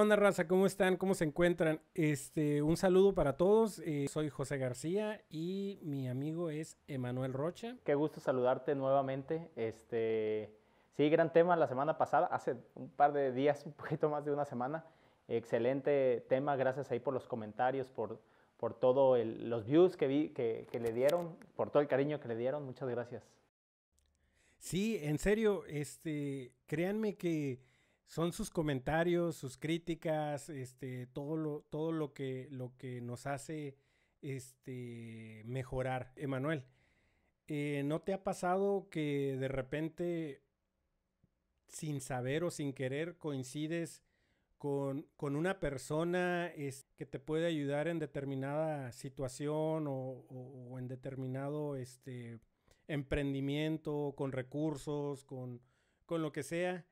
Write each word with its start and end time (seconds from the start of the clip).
onda, 0.00 0.16
raza? 0.16 0.46
¿Cómo 0.46 0.66
están? 0.66 0.96
¿Cómo 0.96 1.14
se 1.14 1.24
encuentran? 1.24 1.80
Este, 1.94 2.62
un 2.62 2.76
saludo 2.76 3.14
para 3.14 3.36
todos. 3.36 3.78
Eh, 3.80 4.06
soy 4.08 4.28
José 4.28 4.58
García 4.58 5.22
y 5.30 5.78
mi 5.82 6.08
amigo 6.08 6.50
es 6.50 6.76
Emanuel 6.86 7.32
Rocha. 7.32 7.76
Qué 7.84 7.94
gusto 7.94 8.20
saludarte 8.20 8.74
nuevamente. 8.74 9.50
Este, 9.56 10.54
sí, 10.96 11.08
gran 11.08 11.32
tema 11.32 11.56
la 11.56 11.66
semana 11.66 11.98
pasada, 11.98 12.26
hace 12.26 12.56
un 12.74 12.90
par 12.90 13.12
de 13.12 13.32
días, 13.32 13.62
un 13.66 13.72
poquito 13.72 14.08
más 14.08 14.24
de 14.24 14.32
una 14.32 14.44
semana. 14.44 14.84
Excelente 15.28 16.24
tema, 16.28 16.56
gracias 16.56 16.90
ahí 16.90 17.00
por 17.00 17.14
los 17.14 17.26
comentarios, 17.26 17.90
por, 17.90 18.20
por 18.56 18.74
todos 18.74 19.18
los 19.24 19.66
views 19.66 19.96
que, 19.96 20.06
vi, 20.06 20.28
que, 20.28 20.66
que 20.70 20.78
le 20.78 20.92
dieron, 20.92 21.36
por 21.56 21.70
todo 21.70 21.80
el 21.82 21.88
cariño 21.88 22.20
que 22.20 22.28
le 22.28 22.36
dieron. 22.36 22.64
Muchas 22.64 22.88
gracias. 22.88 23.24
Sí, 24.58 24.98
en 25.02 25.18
serio, 25.18 25.64
este, 25.66 26.52
créanme 26.66 27.16
que 27.16 27.60
son 28.06 28.32
sus 28.32 28.50
comentarios, 28.50 29.36
sus 29.36 29.58
críticas, 29.58 30.48
este, 30.48 31.06
todo 31.08 31.36
lo, 31.36 31.66
todo 31.70 31.92
lo 31.92 32.14
que, 32.14 32.48
lo 32.50 32.72
que 32.78 33.00
nos 33.00 33.26
hace 33.26 33.76
este, 34.22 35.42
mejorar. 35.44 36.12
Emanuel, 36.16 36.64
eh, 37.48 37.82
¿no 37.84 38.00
te 38.00 38.12
ha 38.12 38.22
pasado 38.22 38.88
que 38.90 39.36
de 39.38 39.48
repente, 39.48 40.42
sin 41.68 42.00
saber 42.00 42.44
o 42.44 42.50
sin 42.50 42.72
querer, 42.72 43.18
coincides 43.18 44.02
con, 44.58 45.06
una 45.18 45.60
persona 45.60 46.52
que 46.96 47.06
te 47.06 47.18
puede 47.18 47.46
ayudar 47.46 47.88
en 47.88 47.98
determinada 47.98 48.90
situación 48.92 49.86
o, 49.88 50.78
en 50.78 50.88
determinado 50.88 51.76
este, 51.76 52.38
emprendimiento, 52.88 54.14
con 54.16 54.32
recursos, 54.32 55.24
con, 55.24 55.60
con 56.06 56.22
lo 56.22 56.32
que 56.32 56.42
sea? 56.42 56.86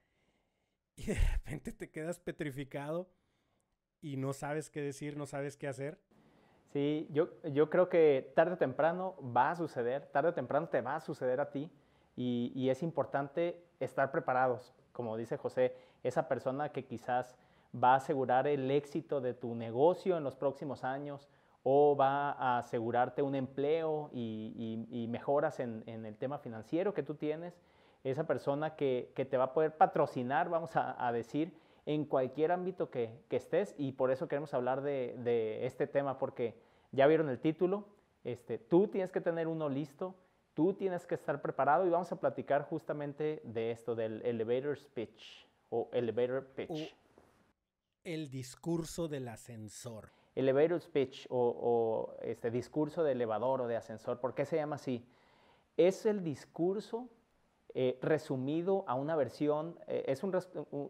y 0.97 1.07
de 1.07 1.15
repente 1.15 1.73
te 1.73 1.91
quedas 1.91 2.19
petrificado 2.19 3.09
y 4.01 4.17
no 4.17 4.33
sabes 4.33 4.71
qué 4.71 4.81
decir, 4.81 5.17
no 5.17 5.27
sabes 5.27 5.57
qué 5.57 5.69
hacer. 5.69 5.99
Sí, 6.73 7.09
yo, 7.11 7.29
yo 7.45 7.71
creo 7.71 7.89
que 7.89 8.33
tarde 8.35 8.55
o 8.55 8.59
temprano 8.59 9.15
va 9.37 9.53
a 9.53 9.57
suceder, 9.57 10.07
tarde 10.07 10.31
o 10.31 10.35
temprano 10.35 10.69
te 10.69 10.81
va 10.81 10.97
a 10.97 11.01
suceder 11.01 11.41
a 11.41 11.51
ti 11.51 11.71
y, 12.17 12.53
y 12.55 12.71
es 12.71 12.83
importante 12.83 13.65
estar 13.81 14.11
preparados, 14.11 14.75
como 14.93 15.17
dice 15.17 15.37
José, 15.37 15.77
esa 16.03 16.29
persona 16.29 16.71
que 16.71 16.85
quizás 16.85 17.37
va 17.75 17.95
a 17.95 17.97
asegurar 17.97 18.47
el 18.47 18.71
éxito 18.71 19.21
de 19.21 19.35
tu 19.35 19.55
negocio 19.55 20.17
en 20.17 20.25
los 20.25 20.37
próximos 20.37 20.85
años 20.85 21.29
o 21.63 21.97
va 21.97 22.33
a 22.33 22.59
asegurarte 22.59 23.23
un 23.23 23.35
empleo 23.35 24.11
y, 24.13 24.87
y, 24.91 25.09
mejoras 25.09 25.61
en, 25.61 25.83
en, 25.87 26.05
el 26.05 26.17
tema 26.17 26.39
financiero 26.39 26.93
que 26.93 27.03
tú 27.03 27.15
tienes 27.15 27.59
esa 28.05 28.25
persona 28.25 28.77
que, 28.77 29.13
te 29.15 29.37
va 29.37 29.45
a 29.45 29.53
poder 29.55 29.77
patrocinar, 29.77 30.51
vamos 30.51 30.71
a, 30.75 31.11
decir, 31.13 31.57
en 31.87 32.05
cualquier 32.05 32.53
ámbito 32.53 32.91
que, 32.91 33.25
estés 33.31 33.75
y 33.79 33.93
por 33.93 34.11
eso 34.11 34.29
queremos 34.29 34.53
hablar 34.55 34.83
de, 34.83 35.67
este 35.67 35.87
tema 35.87 36.19
porque 36.19 36.55
ya 36.93 37.07
vieron 37.07 37.29
el 37.31 37.41
título, 37.41 37.89
este, 38.23 38.59
tú 38.59 38.89
tienes 38.89 39.11
que 39.11 39.21
tener 39.21 39.49
uno 39.49 39.69
listo, 39.69 40.15
tú 40.53 40.75
tienes 40.75 41.07
que 41.07 41.15
estar 41.15 41.41
preparado 41.43 41.87
y 41.87 41.91
vamos 41.91 42.13
a 42.13 42.21
platicar 42.21 42.63
justamente 42.63 43.41
de 43.45 43.71
esto, 43.71 43.95
del 43.95 44.23
elevator 44.25 44.79
speech 44.79 45.47
o 45.71 45.89
elevator 45.93 46.47
pitch. 46.55 46.95
el 48.05 48.31
discurso 48.31 49.09
del 49.09 49.29
ascensor. 49.29 50.11
Elevator 50.35 50.81
speech 50.81 51.27
o, 51.31 52.15
este 52.23 52.51
discurso 52.51 53.03
de 53.03 53.13
elevador 53.13 53.63
o 53.63 53.67
de 53.67 53.77
ascensor, 53.77 54.21
¿por 54.21 54.35
qué 54.35 54.45
se 54.45 54.57
llama 54.57 54.77
así? 54.77 55.07
Es 55.77 56.07
el 56.07 56.23
discurso 56.23 57.09
eh, 57.77 57.99
resumido 58.01 58.85
a 58.87 58.95
una 58.95 59.17
versión, 59.17 59.77
eh, 59.89 60.05
es 60.07 60.23
un, 60.23 60.33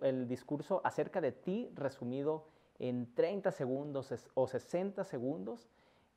el 0.02 0.28
discurso 0.28 0.82
acerca 0.84 1.22
de 1.22 1.32
ti 1.32 1.70
resumido 1.74 2.44
en 2.78 3.14
30 3.14 3.52
segundos 3.52 4.12
o 4.34 4.46
60 4.46 5.02
segundos 5.04 5.70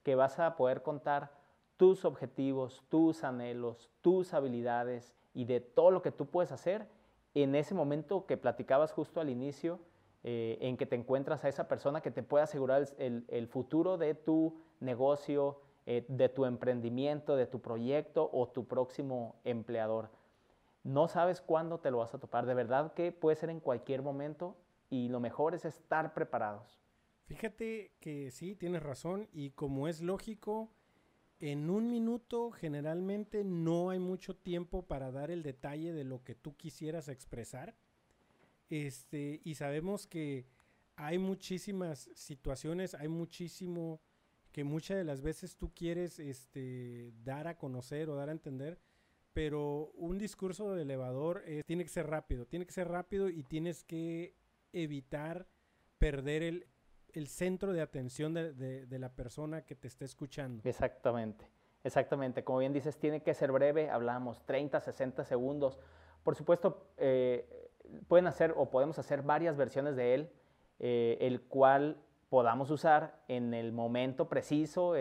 que 0.04 0.16
vas 0.16 0.40
a 0.40 0.58
poder 0.58 0.82
contar 0.82 1.32
tus 1.78 2.04
objetivos, 2.04 2.84
tus 2.90 3.24
anhelos, 3.24 3.90
tus 4.02 4.34
habilidades 4.34 5.16
y 5.34 5.46
de 5.46 5.62
todo 5.62 5.90
lo 5.90 6.02
que 6.02 6.12
tú 6.12 6.26
puedes 6.26 6.52
hacer 6.52 6.86
en 7.34 7.56
ese 7.56 7.74
momento 7.74 8.26
que 8.26 8.36
platicabas 8.36 8.92
justo 8.92 9.22
al 9.22 9.30
inicio, 9.30 9.80
eh, 10.26 10.58
en 10.60 10.76
que 10.76 10.86
te 10.86 10.98
encuentras 10.98 11.46
a 11.46 11.48
esa 11.48 11.70
persona 11.70 12.02
que 12.02 12.12
te 12.12 12.24
puede 12.24 12.44
asegurar 12.44 12.90
el, 12.98 13.24
el 13.30 13.48
futuro 13.48 13.98
de 13.98 14.16
tu 14.16 14.58
negocio, 14.82 15.62
de 15.86 16.28
tu 16.28 16.44
emprendimiento, 16.44 17.38
de 17.38 17.46
tu 17.46 17.62
proyecto 17.62 18.30
o 18.34 18.50
tu 18.50 18.66
próximo 18.66 19.36
empleador. 19.46 20.10
No 20.88 21.10
sabes 21.10 21.42
cuándo 21.42 21.82
te 21.82 21.92
lo 21.92 21.98
vas 21.98 22.14
a 22.14 22.18
topar. 22.18 22.46
De 22.46 22.54
verdad 22.54 22.94
que 22.94 23.12
puede 23.12 23.36
ser 23.36 23.50
en 23.50 23.60
cualquier 23.60 24.02
momento 24.02 24.56
y 24.90 25.10
lo 25.10 25.20
mejor 25.20 25.54
es 25.54 25.66
estar 25.66 26.14
preparados. 26.14 26.80
Fíjate 27.26 27.92
que 28.00 28.32
sí, 28.32 28.56
tienes 28.56 28.82
razón 28.82 29.28
y 29.34 29.52
como 29.52 29.90
es 29.90 30.00
lógico, 30.00 30.72
en 31.42 31.70
un 31.70 31.90
minuto 31.90 32.52
generalmente 32.52 33.44
no 33.44 33.90
hay 33.90 34.00
mucho 34.00 34.38
tiempo 34.38 34.84
para 34.84 35.12
dar 35.12 35.30
el 35.30 35.44
detalle 35.44 35.92
de 35.92 36.06
lo 36.06 36.24
que 36.24 36.36
tú 36.36 36.56
quisieras 36.56 37.10
expresar. 37.10 37.76
Este, 38.70 39.42
y 39.44 39.56
sabemos 39.56 40.08
que 40.08 40.48
hay 40.96 41.18
muchísimas 41.18 42.10
situaciones, 42.16 42.94
hay 42.94 43.10
muchísimo 43.10 44.00
que 44.54 44.64
muchas 44.64 44.96
de 44.96 45.04
las 45.04 45.22
veces 45.22 45.58
tú 45.58 45.74
quieres 45.74 46.18
este, 46.18 47.12
dar 47.26 47.50
a 47.50 47.58
conocer 47.58 48.10
o 48.10 48.16
dar 48.16 48.30
a 48.30 48.32
entender, 48.32 48.80
pero 49.38 49.92
un 49.94 50.18
discurso 50.18 50.74
de 50.74 50.82
elevador 50.82 51.44
eh, 51.46 51.62
tiene 51.64 51.84
que 51.84 51.92
ser 51.92 52.10
rápido, 52.10 52.48
tiene 52.48 52.66
que 52.66 52.72
ser 52.72 52.88
rápido 52.88 53.30
y 53.30 53.44
tienes 53.44 53.84
que 53.84 54.34
evitar 54.74 55.46
perder 56.00 56.42
el, 56.42 57.28
centro 57.28 57.72
de 57.72 57.82
atención 57.82 58.34
de, 58.34 58.88
la 58.90 59.10
persona 59.10 59.62
que 59.62 59.76
te 59.76 59.88
está 59.88 60.06
escuchando. 60.06 60.68
Exactamente, 60.68 61.52
exactamente. 61.84 62.44
Como 62.44 62.58
bien 62.58 62.74
dices, 62.74 62.98
tiene 62.98 63.22
que 63.22 63.36
ser 63.36 63.52
breve, 63.52 63.92
hablamos 63.92 64.44
30, 64.48 64.80
60 64.80 65.24
segundos. 65.24 65.78
Por 66.24 66.34
supuesto, 66.34 66.88
eh, 66.98 67.70
pueden 68.08 68.26
hacer 68.26 68.56
o 68.58 68.72
podemos 68.72 68.98
hacer 68.98 69.22
varias 69.22 69.56
versiones 69.56 69.96
de 69.96 70.16
él, 70.16 70.32
eh, 70.80 71.16
el 71.22 71.42
cual 71.42 71.98
podamos 72.30 72.72
usar 72.72 73.22
en 73.28 73.54
el 73.54 73.72
momento 73.72 74.30
preciso, 74.30 74.96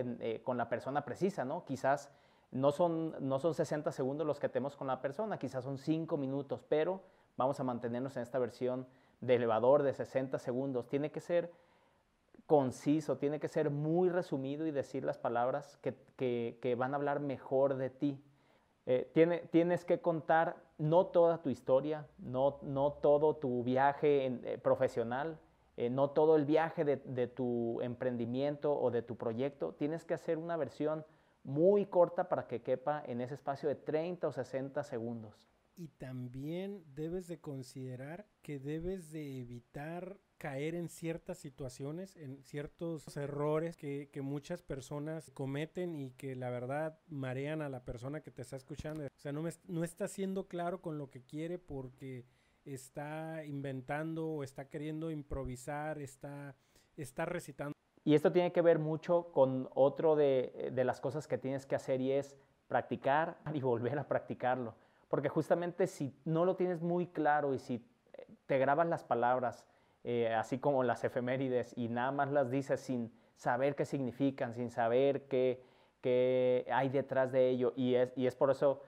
con 0.45 0.59
la 0.59 0.69
persona 0.69 1.07
precisa, 1.07 1.47
¿no? 1.47 1.65
Quizás 1.65 2.11
no 2.57 2.73
son, 2.73 3.15
no 3.21 3.39
son 3.39 3.55
60 3.55 3.93
segundos 3.93 4.27
los 4.27 4.41
que 4.41 4.49
tenemos 4.49 4.77
con 4.77 4.87
la 4.87 5.01
persona, 5.01 5.39
quizás 5.39 5.65
son 5.65 5.79
5 5.79 6.17
minutos, 6.17 6.63
pero 6.69 7.03
vamos 7.37 7.61
a 7.61 7.65
mantenernos 7.65 8.17
en 8.17 8.23
esta 8.23 8.39
versión 8.39 8.87
de 9.21 9.35
elevador 9.37 9.83
de 9.83 9.93
60 9.93 10.39
segundos. 10.39 10.89
Tiene 10.89 11.11
que 11.11 11.21
ser 11.21 11.53
conciso, 12.47 13.19
tiene 13.19 13.41
que 13.41 13.49
ser 13.49 13.71
muy 13.71 14.09
resumido 14.09 14.67
y 14.67 14.71
decir 14.71 15.05
las 15.05 15.19
palabras 15.19 15.79
que, 15.79 16.77
van 16.79 16.95
a 16.95 16.97
hablar 16.97 17.21
mejor 17.21 17.77
de 17.77 17.91
ti. 17.91 18.23
Eh, 18.87 19.11
tienes 19.51 19.85
que 19.85 20.01
contar 20.01 20.57
no 20.79 21.07
toda 21.07 21.43
tu 21.43 21.51
historia, 21.51 22.07
no, 22.19 22.59
no 22.63 22.93
todo 22.93 23.35
tu 23.37 23.65
viaje 23.65 24.27
eh, 24.27 24.59
profesional, 24.59 25.39
eh, 25.77 25.91
no 25.91 26.11
todo 26.11 26.37
el 26.37 26.45
viaje 26.45 26.85
de, 26.85 26.97
de, 26.97 27.27
tu 27.27 27.81
emprendimiento 27.81 28.79
o 28.79 28.91
de 28.93 29.03
tu 29.03 29.17
proyecto. 29.17 29.73
Tienes 29.73 30.05
que 30.05 30.15
hacer 30.15 30.39
una 30.39 30.57
versión 30.57 31.05
muy 31.47 31.87
corta 31.87 32.29
para 32.29 32.49
que 32.49 32.61
quepa 32.61 33.03
en 33.07 33.21
ese 33.21 33.35
espacio 33.35 33.69
de 33.69 33.77
30 33.77 34.27
o 34.27 34.33
60 34.33 34.83
segundos. 34.83 35.49
Y 35.77 35.89
también 35.89 36.83
debes 36.95 37.29
de 37.29 37.39
considerar 37.39 38.27
que 38.43 38.59
debes 38.59 39.13
de 39.13 39.39
evitar 39.41 40.19
caer 40.39 40.75
en 40.75 40.89
ciertas 40.89 41.39
situaciones, 41.39 42.17
en 42.17 42.43
ciertos 42.43 43.17
errores 43.17 43.77
que, 43.77 44.11
muchas 44.23 44.63
personas 44.63 45.31
cometen 45.31 45.95
y 45.95 46.11
que 46.11 46.35
la 46.35 46.51
verdad 46.51 46.99
marean 47.07 47.63
a 47.63 47.69
la 47.69 47.85
persona 47.85 48.23
que 48.23 48.33
te 48.33 48.43
está 48.43 48.57
escuchando. 48.57 49.05
O 49.05 49.09
sea, 49.21 49.33
no, 49.33 49.45
no 49.69 49.85
está 49.85 50.09
siendo 50.09 50.49
claro 50.49 50.83
con 50.83 50.99
lo 50.99 51.11
que 51.11 51.23
quiere 51.23 51.59
porque 51.59 52.27
está 52.65 53.45
inventando 53.45 54.27
o 54.27 54.43
está 54.43 54.69
queriendo 54.69 55.13
improvisar, 55.13 56.01
está, 56.01 56.57
está 56.97 57.25
recitando 57.25 57.77
y 58.07 58.15
esto 58.15 58.31
tiene 58.31 58.53
que 58.53 58.63
ver 58.63 58.79
mucho 58.79 59.33
con 59.33 59.69
otro 59.75 60.15
de, 60.15 60.71
las 60.77 61.01
cosas 61.01 61.27
que 61.27 61.39
tienes 61.39 61.67
que 61.67 61.75
hacer 61.75 62.01
y 62.01 62.13
es 62.13 62.37
practicar 62.69 63.37
y 63.53 63.61
volver 63.61 63.99
a 63.99 64.05
practicarlo. 64.07 64.75
Porque 65.09 65.29
justamente 65.29 65.89
si 65.89 66.17
no 66.25 66.45
lo 66.45 66.55
tienes 66.55 66.81
muy 66.81 67.09
claro 67.09 67.53
y 67.53 67.59
si 67.59 67.85
te 68.47 68.59
grabas 68.59 68.87
las 68.87 69.03
palabras, 69.03 69.67
eh, 70.05 70.33
así 70.33 70.61
como 70.61 70.85
las 70.85 71.03
efemérides, 71.03 71.77
y 71.77 71.89
nada 71.89 72.13
más 72.13 72.31
las 72.31 72.49
dices 72.49 72.79
sin 72.79 73.13
saber 73.35 73.75
qué 73.75 73.85
significan, 73.85 74.55
sin 74.55 74.71
saber 74.71 75.27
qué, 75.27 75.65
hay 76.73 76.89
detrás 76.89 77.33
de 77.33 77.49
ello, 77.49 77.73
y 77.75 77.97
es, 77.97 78.13
y 78.17 78.29
es, 78.29 78.37
por 78.37 78.53
eso 78.53 78.83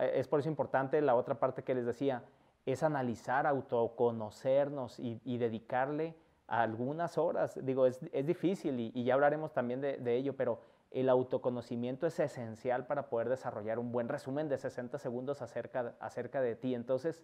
es 0.00 0.26
por 0.26 0.40
eso 0.40 0.48
importante 0.48 1.00
la 1.00 1.14
otra 1.14 1.38
parte 1.38 1.62
que 1.62 1.76
les 1.76 1.86
decía, 1.86 2.24
es 2.66 2.82
analizar, 2.82 3.46
autoconocernos 3.46 4.98
y 4.98 5.38
dedicarle 5.38 6.16
algunas 6.48 7.16
horas. 7.18 7.58
Digo, 7.62 7.86
es, 7.86 8.00
difícil 8.26 8.80
y, 8.80 9.04
ya 9.04 9.14
hablaremos 9.14 9.52
también 9.52 9.80
de, 9.80 10.16
ello, 10.16 10.36
pero 10.36 10.60
el 10.90 11.08
autoconocimiento 11.08 12.06
es 12.06 12.18
esencial 12.18 12.86
para 12.86 13.08
poder 13.08 13.28
desarrollar 13.28 13.78
un 13.78 13.92
buen 13.92 14.08
resumen 14.08 14.48
de 14.48 14.58
60 14.58 14.98
segundos 14.98 15.42
acerca, 15.42 15.94
acerca 16.00 16.40
de 16.40 16.56
ti. 16.56 16.74
Entonces, 16.74 17.22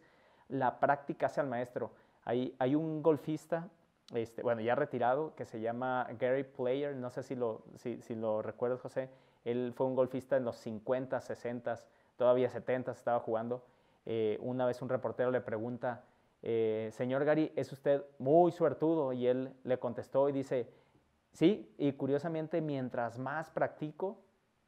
la 0.49 0.79
práctica 0.79 1.27
hace 1.27 1.41
al 1.41 1.49
maestro. 1.49 1.91
Hay, 2.25 2.55
hay 2.59 2.75
un 2.75 3.03
golfista 3.03 3.69
este, 4.13 4.43
bueno, 4.43 4.61
ya 4.61 4.75
retirado, 4.75 5.35
que 5.35 5.45
se 5.45 5.61
llama 5.61 6.07
Gary 6.19 6.45
Player, 6.45 6.95
no 6.95 7.11
sé 7.11 7.23
si 7.23 7.35
lo, 7.35 7.63
si, 7.77 8.03
si 8.03 8.15
lo 8.15 8.43
recuerdas, 8.43 8.81
José. 8.81 9.09
Él 9.45 9.73
fue 9.75 9.87
un 9.87 9.95
golfista 9.95 10.37
en 10.37 10.45
los 10.45 10.57
50, 10.57 11.21
60, 11.21 11.79
todavía 12.17 12.51
70 12.51 12.93
estaba 12.93 13.21
jugando. 13.21 13.65
Eh, 14.07 14.39
una 14.41 14.67
vez 14.67 14.83
un 14.83 14.89
reportero 14.89 15.31
le 15.31 15.41
pregunta, 15.41 16.05
eh, 16.47 16.91
señor 16.93 17.25
Gary, 17.25 17.51
¿es 17.57 17.73
usted 17.73 18.05
muy 18.19 18.53
suertudo? 18.53 19.15
Y 19.15 19.27
él 19.27 19.57
le 19.65 19.79
contestó 19.79 20.29
y 20.29 20.33
dice, 20.33 20.71
sí, 21.33 21.75
y 21.79 21.93
curiosamente 21.95 22.61
mientras 22.61 23.19
más 23.19 23.49
practico, 23.49 24.21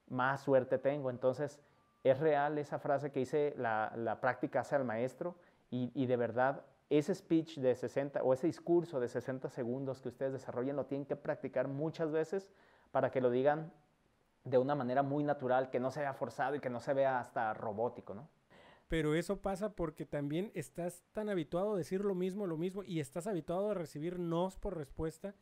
más 0.09 0.41
suerte 0.41 0.79
tengo. 0.79 1.11
Entonces, 1.11 1.61
es 2.03 2.19
real 2.19 2.57
esa 2.57 2.79
frase 2.79 3.13
que 3.13 3.21
dice, 3.21 3.53
la, 3.59 4.19
práctica 4.23 4.61
hace 4.61 4.75
al 4.75 4.87
maestro, 4.87 5.37
y, 5.71 5.93
y 5.95 6.07
de 6.07 6.17
verdad 6.17 6.65
ese 6.89 7.15
speech 7.15 7.59
de 7.59 7.75
60 7.75 8.23
o 8.23 8.33
ese 8.33 8.47
discurso 8.47 8.99
de 8.99 9.09
60 9.09 9.51
segundos 9.51 10.01
que 10.01 10.09
ustedes 10.09 10.33
desarrollen 10.33 10.77
lo 10.77 10.87
tienen 10.87 11.05
que 11.05 11.17
practicar 11.17 11.69
muchas 11.69 12.11
veces 12.11 12.51
para 12.91 13.11
que 13.11 13.21
lo 13.21 13.29
digan 13.29 13.71
de 14.45 14.57
una 14.57 14.75
manera 14.75 15.03
muy 15.03 15.25
natural, 15.25 15.69
que 15.69 15.81
no 15.81 15.91
se 15.91 16.01
vea 16.01 16.15
forzado 16.15 16.55
y 16.55 16.61
que 16.61 16.71
no 16.71 16.81
se 16.81 16.95
vea 16.95 17.19
hasta 17.19 17.53
robótico, 17.53 18.15
¿no? 18.15 18.29
Pero 18.89 19.15
eso 19.15 19.43
pasa 19.43 19.75
porque 19.75 20.07
también 20.07 20.53
estás 20.55 21.03
tan 21.13 21.29
habituado 21.29 21.75
a 21.75 21.79
decir 21.79 22.05
lo 22.05 22.15
mismo, 22.15 22.47
lo 22.47 22.57
mismo, 22.57 22.85
y 22.85 23.01
estás 23.01 23.27
habituado 23.27 23.71
a 23.71 23.75
recibir 23.75 24.19
nos 24.19 24.57
por 24.57 24.77
respuesta 24.77 25.35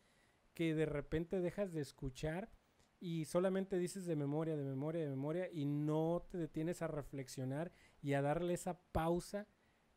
que 0.55 0.75
de 0.75 0.87
repente 0.87 1.41
dejas 1.41 1.73
de 1.73 1.83
escuchar 1.83 2.49
y 3.01 3.27
solamente 3.27 3.77
dices 3.77 4.07
de 4.07 4.17
memoria, 4.17 4.57
de 4.57 4.65
memoria, 4.65 5.03
de 5.03 5.11
memoria, 5.11 5.51
y 5.53 5.67
no 5.67 6.25
te 6.31 6.39
detienes 6.39 6.81
a 6.81 6.87
reflexionar 6.87 7.71
y 8.01 8.15
a 8.15 8.23
darle 8.23 8.55
esa 8.55 8.79
pausa 8.93 9.47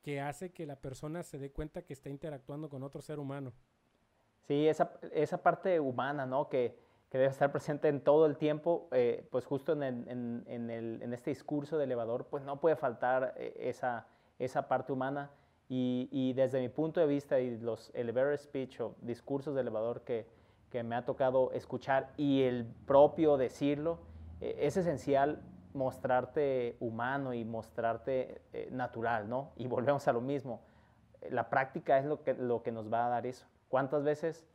que 0.02 0.20
hace 0.20 0.52
que 0.52 0.66
la 0.66 0.82
persona 0.82 1.24
se 1.24 1.38
dé 1.38 1.52
cuenta 1.52 1.84
que 1.84 1.94
está 1.94 2.10
interactuando 2.10 2.70
con 2.70 2.84
otro 2.84 3.02
ser 3.02 3.20
humano. 3.20 3.54
Sí, 4.48 4.68
esa, 4.68 5.00
esa 5.14 5.42
parte 5.42 5.80
humana, 5.80 6.26
¿no? 6.26 6.50
Que, 6.50 6.78
que 7.10 7.18
debe 7.18 7.30
estar 7.30 7.52
presente 7.52 7.88
en 7.88 8.02
todo 8.02 8.26
el 8.26 8.38
tiempo, 8.38 8.90
eh, 8.92 9.28
pues 9.32 9.46
justo 9.46 9.72
en, 9.72 9.84
en, 9.84 10.44
en, 10.46 10.70
el, 10.70 11.02
en, 11.02 11.14
este 11.14 11.30
discurso 11.30 11.78
de 11.78 11.86
elevador, 11.86 12.26
pues 12.26 12.44
no 12.44 12.60
puede 12.60 12.76
faltar 12.76 13.34
eh, 13.38 13.56
esa, 13.60 14.08
esa 14.40 14.68
parte 14.68 14.92
humana. 14.92 15.32
Y, 15.70 16.08
y, 16.12 16.34
desde 16.34 16.62
mi 16.62 16.70
punto 16.70 17.02
de 17.02 17.08
vista 17.08 17.40
y 17.40 17.58
los 17.58 17.92
elevator 17.94 18.38
speech 18.38 18.80
o 18.80 18.96
discursos 19.02 19.54
de 19.54 19.62
elevador 19.62 20.02
que, 20.02 20.26
que 20.70 20.82
me 20.82 20.96
ha 20.96 21.04
tocado 21.04 21.52
escuchar 21.52 22.14
y 22.16 22.44
el 22.44 22.66
propio 22.86 23.36
decirlo, 23.36 24.00
eh, 24.40 24.56
es 24.60 24.78
esencial 24.78 25.42
mostrarte 25.74 26.78
humano 26.80 27.34
y 27.34 27.44
mostrarte 27.44 28.42
natural, 28.72 29.30
¿no? 29.30 29.52
Y 29.58 29.68
volvemos 29.68 30.08
a 30.08 30.14
lo 30.14 30.22
mismo. 30.22 30.62
La 31.30 31.50
práctica 31.50 32.00
es 32.00 32.06
lo 32.06 32.24
que, 32.24 32.34
lo 32.34 32.64
que 32.64 32.72
nos 32.72 32.92
va 32.92 33.06
a 33.06 33.10
dar 33.10 33.28
eso. 33.28 33.46
¿Cuántas 33.68 34.04
veces? 34.04 34.48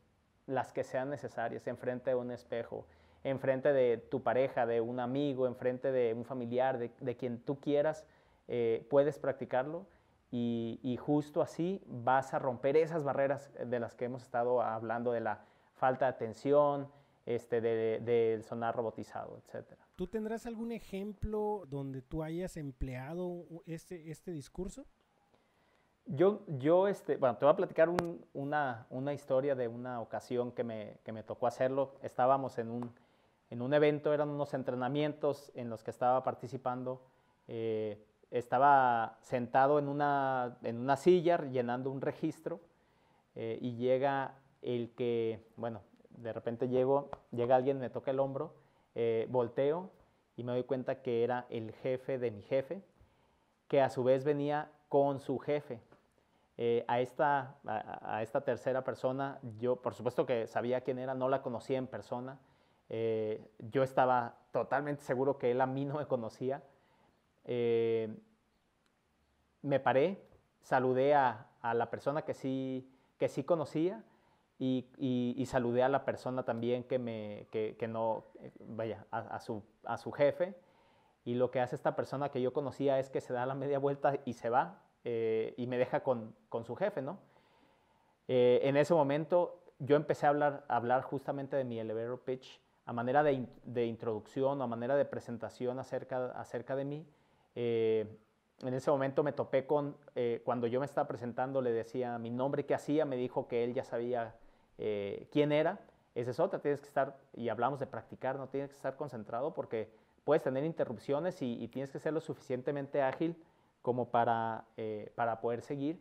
Las 0.47 0.73
que 0.73 0.85
sean 0.85 1.11
necesarias, 1.11 1.67
enfrente 1.67 2.11
de 2.11 2.17
un 2.17 2.31
espejo, 2.31 2.87
enfrente 3.25 3.73
de 3.73 3.99
tu 3.99 4.23
pareja, 4.23 4.67
de 4.67 4.81
un 4.81 5.01
amigo, 5.01 5.47
enfrente 5.47 5.93
de 5.93 6.15
un 6.15 6.25
familiar, 6.25 6.79
de, 6.79 7.17
quien 7.17 7.39
tú 7.39 7.61
quieras, 7.61 8.05
eh, 8.49 8.87
puedes 8.91 9.19
practicarlo 9.19 9.87
y, 10.33 10.99
justo 10.99 11.43
así 11.43 11.83
vas 11.87 12.33
a 12.33 12.39
romper 12.39 12.77
esas 12.77 13.05
barreras 13.05 13.51
de 13.65 13.79
las 13.79 13.95
que 13.95 14.07
hemos 14.07 14.23
estado 14.23 14.63
hablando, 14.63 15.13
de 15.13 15.21
la 15.21 15.45
falta 15.75 16.07
de 16.07 16.11
atención, 16.11 16.91
este, 17.27 17.61
del 17.61 18.05
de 18.05 18.43
sonar 18.43 18.75
robotizado, 18.75 19.37
etcétera. 19.37 19.87
¿Tú 19.95 20.07
tendrás 20.07 20.47
algún 20.47 20.73
ejemplo 20.73 21.65
donde 21.69 22.01
tú 22.01 22.23
hayas 22.23 22.57
empleado 22.57 23.45
este, 23.67 24.11
este 24.11 24.33
discurso? 24.33 24.87
Yo, 26.07 26.41
yo 26.47 26.89
este, 26.89 27.17
bueno, 27.17 27.37
te 27.37 27.45
voy 27.45 27.53
a 27.53 27.57
platicar 27.57 27.89
un, 27.89 28.25
una, 28.35 28.87
una, 28.91 29.15
historia 29.15 29.55
de 29.55 29.69
una 29.69 30.01
ocasión 30.01 30.51
que 30.53 30.65
me, 30.65 30.99
que 31.05 31.13
me 31.13 31.23
tocó 31.23 31.47
hacerlo. 31.47 31.95
Estábamos 32.03 32.59
en 32.59 32.71
un, 32.71 32.93
en 33.51 33.63
un, 33.63 33.73
evento, 33.73 34.13
eran 34.13 34.29
unos 34.29 34.53
entrenamientos 34.53 35.53
en 35.55 35.71
los 35.71 35.83
que 35.85 35.91
estaba 35.91 36.23
participando. 36.23 37.03
Eh, 37.47 38.05
estaba 38.31 39.19
sentado 39.21 39.79
en 39.79 39.89
una, 39.89 40.57
en 40.63 40.79
una 40.79 40.97
silla 40.97 41.39
llenando 41.51 41.91
un 41.91 42.01
registro 42.01 42.61
eh, 43.35 43.59
y 43.61 43.77
llega 43.77 44.35
el 44.63 44.91
que, 44.95 45.45
bueno, 45.57 45.83
de 46.11 46.33
repente 46.33 46.69
llego, 46.69 47.11
llega 47.31 47.57
alguien, 47.57 47.79
me 47.79 47.91
toca 47.91 48.11
el 48.11 48.21
hombro 48.21 48.55
eh, 48.95 49.27
volteo 49.31 49.91
y 50.37 50.45
me 50.45 50.53
doy 50.53 50.65
cuenta 50.65 51.03
que 51.03 51.25
era 51.25 51.47
el 51.51 51.73
jefe 51.73 52.19
de 52.19 52.31
mi 52.31 52.43
jefe, 52.43 52.83
que 53.69 53.81
a 53.81 53.91
su 53.91 54.03
vez 54.03 54.25
venía 54.25 54.71
con 54.89 55.21
su 55.21 55.39
jefe. 55.39 55.81
Eh, 56.65 56.85
a, 56.87 57.01
esta, 57.01 57.57
a, 57.67 58.23
esta 58.23 58.43
tercera 58.43 58.85
persona, 58.85 59.41
yo 59.59 59.83
por 59.83 59.95
supuesto 59.95 60.25
que 60.25 60.47
sabía 60.47 60.83
quién 60.83 61.01
era, 61.01 61.13
no 61.13 61.29
la 61.29 61.43
conocía 61.43 61.77
en 61.77 61.89
persona. 61.89 62.39
Eh, 62.89 63.45
yo 63.59 63.83
estaba 63.83 64.37
totalmente 64.53 65.03
seguro 65.03 65.39
que 65.39 65.51
él 65.51 65.61
a 65.61 65.67
mí 65.67 65.85
no 65.85 65.95
me 65.97 66.07
conocía. 66.07 66.63
Eh, 67.47 68.17
me 69.63 69.81
paré, 69.81 70.25
saludé 70.61 71.15
a, 71.15 71.49
a, 71.63 71.75
la 71.75 71.91
persona 71.91 72.23
que 72.23 72.33
sí, 72.33 72.89
que 73.19 73.29
sí 73.29 73.43
conocía 73.43 74.05
y, 74.61 75.43
saludé 75.49 75.83
a 75.83 75.89
la 75.89 76.05
persona 76.05 76.45
también 76.45 76.85
que, 76.85 77.01
me, 77.01 77.49
que, 77.51 77.89
no, 77.89 78.27
eh, 78.39 78.53
vaya, 78.61 79.05
a, 79.11 79.41
su, 79.41 79.65
a 79.83 79.99
su 79.99 80.13
jefe. 80.13 80.55
Y 81.25 81.35
lo 81.35 81.51
que 81.51 81.59
hace 81.59 81.75
esta 81.75 81.97
persona 81.97 82.29
que 82.29 82.41
yo 82.41 82.53
conocía 82.53 83.01
es 83.01 83.11
que 83.11 83.21
se 83.21 83.33
da 83.33 83.47
la 83.47 83.57
media 83.57 83.81
vuelta 83.81 84.21
y 84.25 84.35
se 84.35 84.49
va 84.49 84.81
eh, 85.05 85.55
y 85.57 85.67
me 85.67 85.79
deja 85.79 86.03
con, 86.03 86.35
con 86.49 86.65
su 86.65 86.75
jefe, 86.77 87.03
¿no? 87.03 87.19
Eh, 88.29 88.61
en 88.63 88.77
ese 88.77 88.95
momento 88.95 89.59
yo 89.79 89.97
empecé 89.97 90.27
a 90.27 90.31
hablar, 90.31 90.65
a 90.69 90.77
hablar 90.77 91.03
justamente 91.03 91.57
de 91.57 91.65
mi 91.65 91.79
elevator 91.79 92.21
pitch 92.21 92.61
a 92.87 92.93
manera 92.93 93.23
de, 93.23 93.47
de 93.65 93.87
introducción, 93.87 94.61
a 94.63 94.67
manera 94.67 94.97
de 94.97 95.05
presentación 95.05 95.79
acerca, 95.79 96.27
acerca 96.33 96.77
de 96.77 96.85
mí. 96.85 97.07
en 97.55 98.75
ese 98.75 98.91
momento 98.91 99.23
me 99.23 99.33
topé 99.33 99.67
con, 99.67 99.97
cuando 100.45 100.67
yo 100.67 100.81
me 100.81 100.87
estaba 100.87 101.07
presentando, 101.07 101.61
le 101.61 101.73
decía 101.73 102.19
mi 102.19 102.31
nombre, 102.31 102.65
qué 102.67 102.75
hacía, 102.75 103.05
me 103.05 103.17
dijo 103.17 103.47
que 103.47 103.63
él 103.65 103.75
ya 103.75 103.85
sabía 103.85 104.35
eh, 104.79 105.29
quién 105.31 105.53
era, 105.53 105.79
esa 106.15 106.31
es 106.31 106.41
otra, 106.41 106.59
tienes 106.59 106.81
que 106.81 106.89
estar, 106.89 107.17
y 107.35 107.49
hablamos 107.49 107.79
de 107.79 107.87
practicar, 107.87 108.37
no 108.37 108.49
tienes 108.49 108.71
que 108.71 108.77
estar 108.77 108.97
concentrado 108.97 109.55
porque 109.55 109.91
puedes 110.25 110.43
tener 110.43 110.65
interrupciones 110.65 111.41
y, 111.41 111.69
tienes 111.69 111.91
que 111.91 111.99
ser 111.99 112.13
lo 112.13 112.21
suficientemente 112.21 113.03
ágil 113.03 113.37
como 113.83 114.11
para, 114.11 114.65
eh, 114.77 115.13
para 115.15 115.41
poder 115.41 115.63
seguir. 115.63 116.01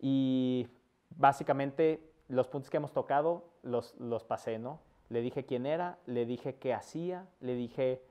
Y 0.00 0.68
básicamente 1.10 2.12
los 2.28 2.48
puntos 2.48 2.70
que 2.70 2.78
hemos 2.78 2.92
tocado 2.92 3.44
los, 3.62 3.94
los 3.98 4.24
pasé, 4.24 4.58
¿no? 4.58 4.80
Le 5.08 5.20
dije 5.20 5.44
quién 5.44 5.66
era, 5.66 5.98
le 6.06 6.26
dije 6.26 6.56
qué 6.56 6.74
hacía, 6.74 7.28
le 7.40 7.54
dije 7.54 8.02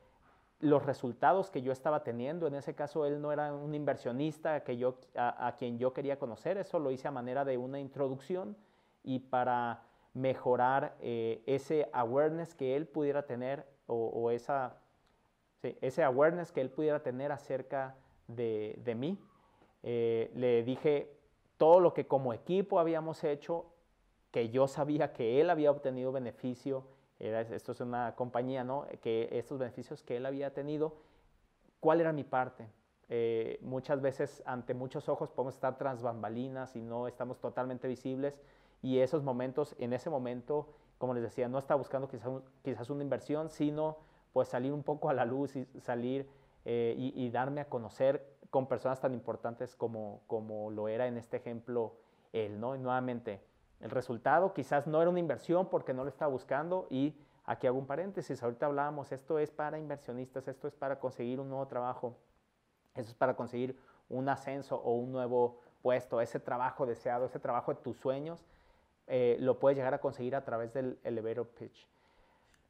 los 0.60 0.86
resultados 0.86 1.51
que 1.51 1.62
yo 1.62 1.72
estaba 1.72 2.03
teniendo. 2.03 2.48
En 2.48 2.55
ese 2.55 2.74
caso, 2.75 3.05
él 3.05 3.22
no 3.22 3.32
era 3.32 3.53
un 3.53 3.75
inversionista 3.75 4.63
que 4.63 4.77
yo, 4.77 5.00
a, 5.15 5.55
quien 5.58 5.77
yo 5.77 5.94
quería 5.94 6.17
conocer, 6.17 6.58
eso 6.58 6.79
lo 6.79 6.91
hice 6.91 7.08
a 7.08 7.12
manera 7.12 7.44
de 7.44 7.58
una 7.58 7.79
introducción 7.79 8.58
y 9.03 9.20
para 9.20 9.84
mejorar 10.13 10.96
eh, 11.01 11.44
ese 11.46 11.89
awareness 11.91 12.55
que 12.55 12.75
él 12.75 12.88
pudiera 12.88 13.25
tener 13.25 13.67
o, 13.88 14.32
esa, 14.32 14.77
ese 15.62 16.03
awareness 16.03 16.51
que 16.51 16.62
él 16.62 16.72
pudiera 16.72 17.03
tener 17.03 17.32
acerca 17.32 17.96
de, 18.27 18.79
de 18.84 18.96
mí. 18.96 19.20
Eh, 19.84 20.32
le 20.36 20.63
dije 20.63 21.15
todo 21.58 21.79
lo 21.79 21.94
que 21.94 22.08
como 22.08 22.34
equipo 22.34 22.79
habíamos 22.79 23.24
hecho, 23.24 23.65
que 24.32 24.50
yo 24.50 24.67
sabía 24.67 25.13
que 25.13 25.39
él 25.39 25.50
había 25.50 25.72
obtenido 25.72 26.12
beneficio, 26.12 26.84
era, 27.20 27.41
esto 27.41 27.72
es 27.72 27.79
una 27.79 28.15
compañía, 28.15 28.63
¿no? 28.63 28.86
Que 29.01 29.29
estos 29.32 29.58
beneficios 29.58 30.03
que 30.03 30.17
él 30.17 30.25
había 30.25 30.53
tenido, 30.53 30.96
¿cuál 31.79 32.01
era 32.01 32.12
mi 32.12 32.24
parte? 32.24 32.67
Eh, 33.08 33.60
muchas 33.62 34.01
veces 34.01 34.41
ante 34.46 34.74
muchos 34.74 35.08
ojos 35.08 35.29
podemos 35.29 35.53
estar 35.53 35.77
tras 35.77 36.01
bambalinas 36.01 36.75
y 36.75 36.82
no 36.82 37.08
estamos 37.08 37.39
totalmente 37.39 37.88
visibles 37.88 38.41
y 38.82 39.00
esos 39.00 39.24
momentos, 39.24 39.75
en 39.77 39.94
ese 39.94 40.10
momento, 40.10 40.74
como 40.98 41.13
les 41.13 41.24
decía, 41.24 41.48
no 41.48 41.60
estaba 41.60 41.77
buscando 41.77 42.08
quizás, 42.08 42.29
quizás 42.63 42.89
una 42.89 43.03
inversión, 43.03 43.50
sino 43.50 43.98
pues 44.34 44.48
salir 44.50 44.74
un 44.74 44.84
poco 44.84 45.10
a 45.10 45.13
la 45.13 45.25
luz 45.25 45.55
y 45.55 45.65
salir 45.79 46.27
eh, 46.66 46.96
y, 46.98 47.30
darme 47.30 47.62
a 47.62 47.70
conocer 47.70 48.38
con 48.50 48.68
personas 48.68 49.00
tan 49.00 49.14
importantes 49.14 49.76
como, 49.76 50.22
como 50.28 50.72
lo 50.72 50.88
era 50.88 51.06
en 51.06 51.18
este 51.18 51.38
ejemplo 51.38 51.94
él, 52.34 52.60
¿no? 52.60 52.76
Y 52.76 52.80
nuevamente, 52.80 53.42
el 53.80 53.92
resultado 53.92 54.54
quizás 54.54 54.88
no 54.88 55.02
era 55.02 55.10
una 55.10 55.20
inversión 55.20 55.70
porque 55.70 55.94
no 55.94 56.04
lo 56.04 56.10
estaba 56.10 56.32
buscando 56.32 56.88
y 56.90 57.16
aquí 57.46 57.68
hago 57.68 57.78
un 57.78 57.86
paréntesis, 57.86 58.42
ahorita 58.42 58.66
hablábamos, 58.66 59.12
esto 59.12 59.38
es 59.38 59.52
para 59.52 59.78
inversionistas, 59.78 60.48
esto 60.48 60.68
es 60.68 60.76
para 60.76 61.00
conseguir 61.00 61.40
un 61.40 61.50
nuevo 61.50 61.68
trabajo, 61.68 62.18
esto 62.96 63.12
es 63.12 63.16
para 63.16 63.36
conseguir 63.36 63.78
un 64.10 64.28
ascenso 64.30 64.78
o 64.78 64.96
un 64.96 65.12
nuevo 65.12 65.60
puesto, 65.82 66.20
ese 66.20 66.40
trabajo 66.40 66.86
deseado, 66.86 67.26
ese 67.26 67.40
trabajo 67.40 67.74
de 67.74 67.82
tus 67.82 67.98
sueños, 67.98 68.44
eh, 69.08 69.38
lo 69.40 69.60
puedes 69.60 69.78
llegar 69.78 69.94
a 69.94 70.00
conseguir 70.00 70.36
a 70.36 70.44
través 70.44 70.74
del 70.74 70.98
elevator 71.04 71.48
pitch. 71.48 71.88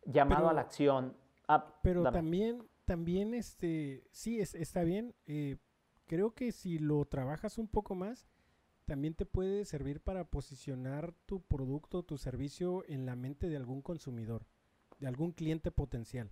Llamado 0.03 0.49
a 0.49 0.53
la 0.53 0.61
acción. 0.61 1.15
Ah, 1.47 1.65
pero 1.81 2.03
también, 2.11 2.61
también, 2.85 3.33
este, 3.33 4.03
sí, 4.11 4.39
es, 4.39 4.55
está 4.55 4.83
bien. 4.83 5.13
Eh, 5.25 5.57
creo 6.05 6.33
que 6.33 6.51
si 6.51 6.79
lo 6.79 7.03
trabajas 7.05 7.57
un 7.57 7.67
poco 7.67 7.95
más, 7.95 8.27
también 8.85 9.15
te 9.15 9.25
puede 9.25 9.65
servir 9.65 10.01
para 10.01 10.25
posicionar 10.25 11.13
tu 11.25 11.41
producto, 11.41 12.03
tu 12.03 12.17
servicio 12.17 12.83
en 12.87 13.05
la 13.05 13.15
mente 13.15 13.49
de 13.49 13.57
algún 13.57 13.81
consumidor, 13.81 14.45
de 14.99 15.07
algún 15.07 15.31
cliente 15.31 15.71
potencial. 15.71 16.31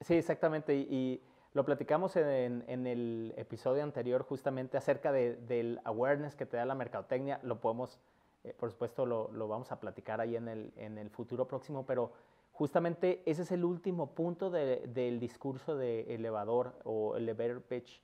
Sí, 0.00 0.14
exactamente. 0.14 0.74
Y, 0.74 1.22
lo 1.52 1.64
platicamos 1.64 2.14
en, 2.14 2.62
el 2.86 3.34
episodio 3.36 3.82
anterior 3.82 4.22
justamente 4.22 4.76
acerca 4.76 5.10
del 5.10 5.80
awareness 5.82 6.36
que 6.36 6.46
te 6.46 6.56
da 6.56 6.64
la 6.64 6.76
mercadotecnia. 6.76 7.40
Lo 7.42 7.60
podemos, 7.60 7.98
eh, 8.44 8.54
por 8.56 8.70
supuesto, 8.70 9.04
lo, 9.04 9.48
vamos 9.48 9.72
a 9.72 9.80
platicar 9.80 10.20
ahí 10.20 10.36
en 10.36 10.46
el, 10.46 10.72
en 10.76 10.96
el 10.96 11.10
futuro 11.10 11.48
próximo, 11.48 11.84
pero 11.84 12.12
justamente 12.60 13.22
ese 13.24 13.40
es 13.40 13.52
el 13.52 13.64
último 13.64 14.14
punto 14.14 14.50
del 14.50 15.18
discurso 15.18 15.78
de 15.78 16.14
elevador 16.14 16.78
o 16.84 17.16
elevator 17.16 17.62
pitch 17.62 18.02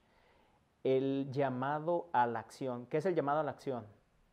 el 0.83 1.29
llamado 1.31 2.09
a 2.15 2.27
la 2.27 2.39
acción. 2.39 2.87
¿Qué 2.87 2.97
es 2.97 3.05
el 3.05 3.15
llamado 3.15 3.41
a 3.41 3.43
la 3.43 3.51
acción? 3.51 3.85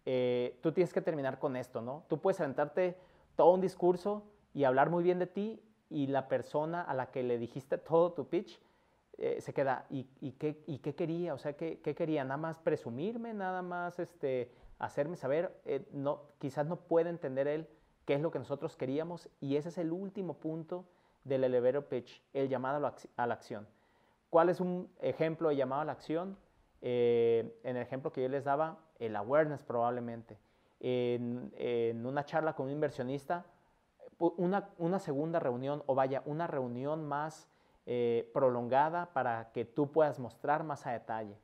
Eh, 0.06 0.58
tú 0.64 0.72
tienes 0.72 0.94
que 0.94 1.02
terminar 1.02 1.40
con 1.40 1.58
esto, 1.58 1.82
¿no? 1.82 2.06
Tú 2.08 2.22
puedes 2.22 2.40
aventarte 2.40 2.98
todo 3.36 3.52
un 3.52 3.60
discurso 3.60 4.24
y 4.54 4.64
hablar 4.64 4.90
muy 4.90 5.04
bien 5.04 5.20
de 5.20 5.28
ti 5.28 5.62
y 5.90 6.08
la 6.08 6.30
persona 6.30 6.84
a 6.84 6.94
la 6.94 7.08
que 7.12 7.22
le 7.22 7.38
dijiste 7.38 7.78
todo 7.78 8.14
tu 8.14 8.30
pitch 8.30 8.62
eh, 9.18 9.42
se 9.42 9.54
queda, 9.54 9.88
¿y, 9.90 10.06
qué, 10.40 10.64
¿y, 10.68 10.78
qué, 10.78 10.96
quería? 10.96 11.34
O 11.34 11.38
sea, 11.38 11.52
¿qué, 11.58 11.82
¿qué, 11.82 11.96
quería? 11.96 12.24
¿Nada 12.24 12.38
más 12.38 12.60
presumirme? 12.60 13.34
¿Nada 13.34 13.62
más 13.62 14.00
este, 14.00 14.54
hacerme 14.80 15.18
saber? 15.18 15.60
Eh, 15.66 15.86
no, 15.92 16.22
quizás 16.40 16.66
no 16.66 16.78
puede 16.78 17.10
entender 17.10 17.50
él 17.50 17.68
qué 18.06 18.16
es 18.16 18.22
lo 18.22 18.32
que 18.32 18.40
nosotros 18.40 18.76
queríamos 18.76 19.30
y 19.40 19.56
ese 19.56 19.70
es 19.70 19.78
el 19.78 19.92
último 19.92 20.36
punto 20.36 20.86
del 21.24 21.44
elevator 21.44 21.86
pitch, 21.86 22.22
el 22.34 22.50
llamado 22.50 22.94
a 23.18 23.28
la 23.28 23.34
acción. 23.34 23.68
¿Cuál 24.30 24.50
es 24.50 24.60
un 24.60 24.90
ejemplo 25.00 25.50
de 25.50 25.56
llamado 25.56 25.82
a 25.82 25.86
la 25.86 25.92
acción? 25.92 26.38
Eh, 26.82 27.60
en 27.64 27.78
el 27.78 27.84
ejemplo 27.84 28.12
que 28.12 28.22
yo 28.22 28.30
les 28.30 28.44
daba, 28.44 28.78
el 29.00 29.16
awareness 29.16 29.64
probablemente. 29.64 30.38
En, 30.80 31.52
una 32.06 32.26
charla 32.26 32.54
con 32.54 32.66
un 32.66 32.74
inversionista, 32.74 33.46
una, 34.18 35.00
segunda 35.00 35.40
reunión 35.40 35.82
o 35.86 35.96
vaya, 35.96 36.24
una 36.26 36.48
reunión 36.48 37.08
más 37.08 37.48
eh, 37.86 38.30
prolongada 38.34 39.14
para 39.14 39.52
que 39.54 39.64
tú 39.64 39.92
puedas 39.92 40.20
mostrar 40.20 40.64
más 40.64 40.86
a 40.86 40.92
detalle. 40.92 41.38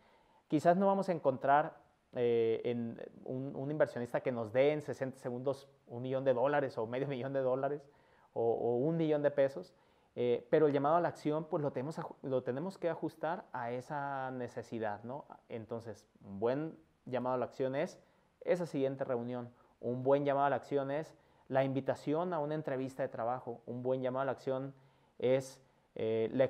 Quizás 0.50 0.76
no 0.76 0.88
vamos 0.88 1.08
a 1.08 1.14
encontrar 1.14 1.78
eh, 2.14 2.62
en 2.64 3.00
un, 3.26 3.70
inversionista 3.70 4.22
que 4.22 4.32
nos 4.32 4.52
dé 4.52 4.72
en 4.72 4.82
60 4.82 5.20
segundos 5.20 5.68
un 5.88 6.02
millón 6.02 6.24
de 6.24 6.34
dólares 6.34 6.78
o 6.78 6.88
medio 6.88 7.08
millón 7.10 7.34
de 7.34 7.42
dólares 7.42 7.88
o 8.34 8.78
un 8.78 8.96
millón 8.96 9.22
de 9.24 9.32
pesos, 9.32 9.74
eh, 10.22 10.46
pero 10.50 10.68
el 10.68 10.74
llamado 10.74 10.98
a 10.98 11.02
la 11.02 11.08
acción, 11.08 11.46
pues 11.46 11.64
lo 11.64 11.72
tenemos, 11.72 11.98
lo 12.24 12.44
tenemos 12.44 12.78
que 12.78 12.90
ajustar 12.90 13.46
a 13.54 13.72
esa 13.72 14.32
necesidad, 14.32 15.04
¿no? 15.04 15.26
Entonces, 15.48 16.06
un 16.26 16.40
buen 16.40 16.78
llamado 17.06 17.36
a 17.36 17.38
la 17.38 17.46
acción 17.46 17.76
es 17.76 18.00
esa 18.42 18.66
siguiente 18.66 19.04
reunión. 19.04 19.50
Un 19.80 20.04
buen 20.04 20.26
llamado 20.26 20.48
a 20.48 20.50
la 20.50 20.58
acción 20.58 20.92
es 20.92 21.16
la 21.48 21.64
invitación 21.64 22.34
a 22.34 22.40
una 22.40 22.56
entrevista 22.56 23.04
de 23.04 23.10
trabajo. 23.10 23.62
Un 23.66 23.82
buen 23.82 24.02
llamado 24.02 24.24
a 24.24 24.26
la 24.26 24.32
acción 24.34 24.74
es, 25.20 25.62
eh, 25.96 26.50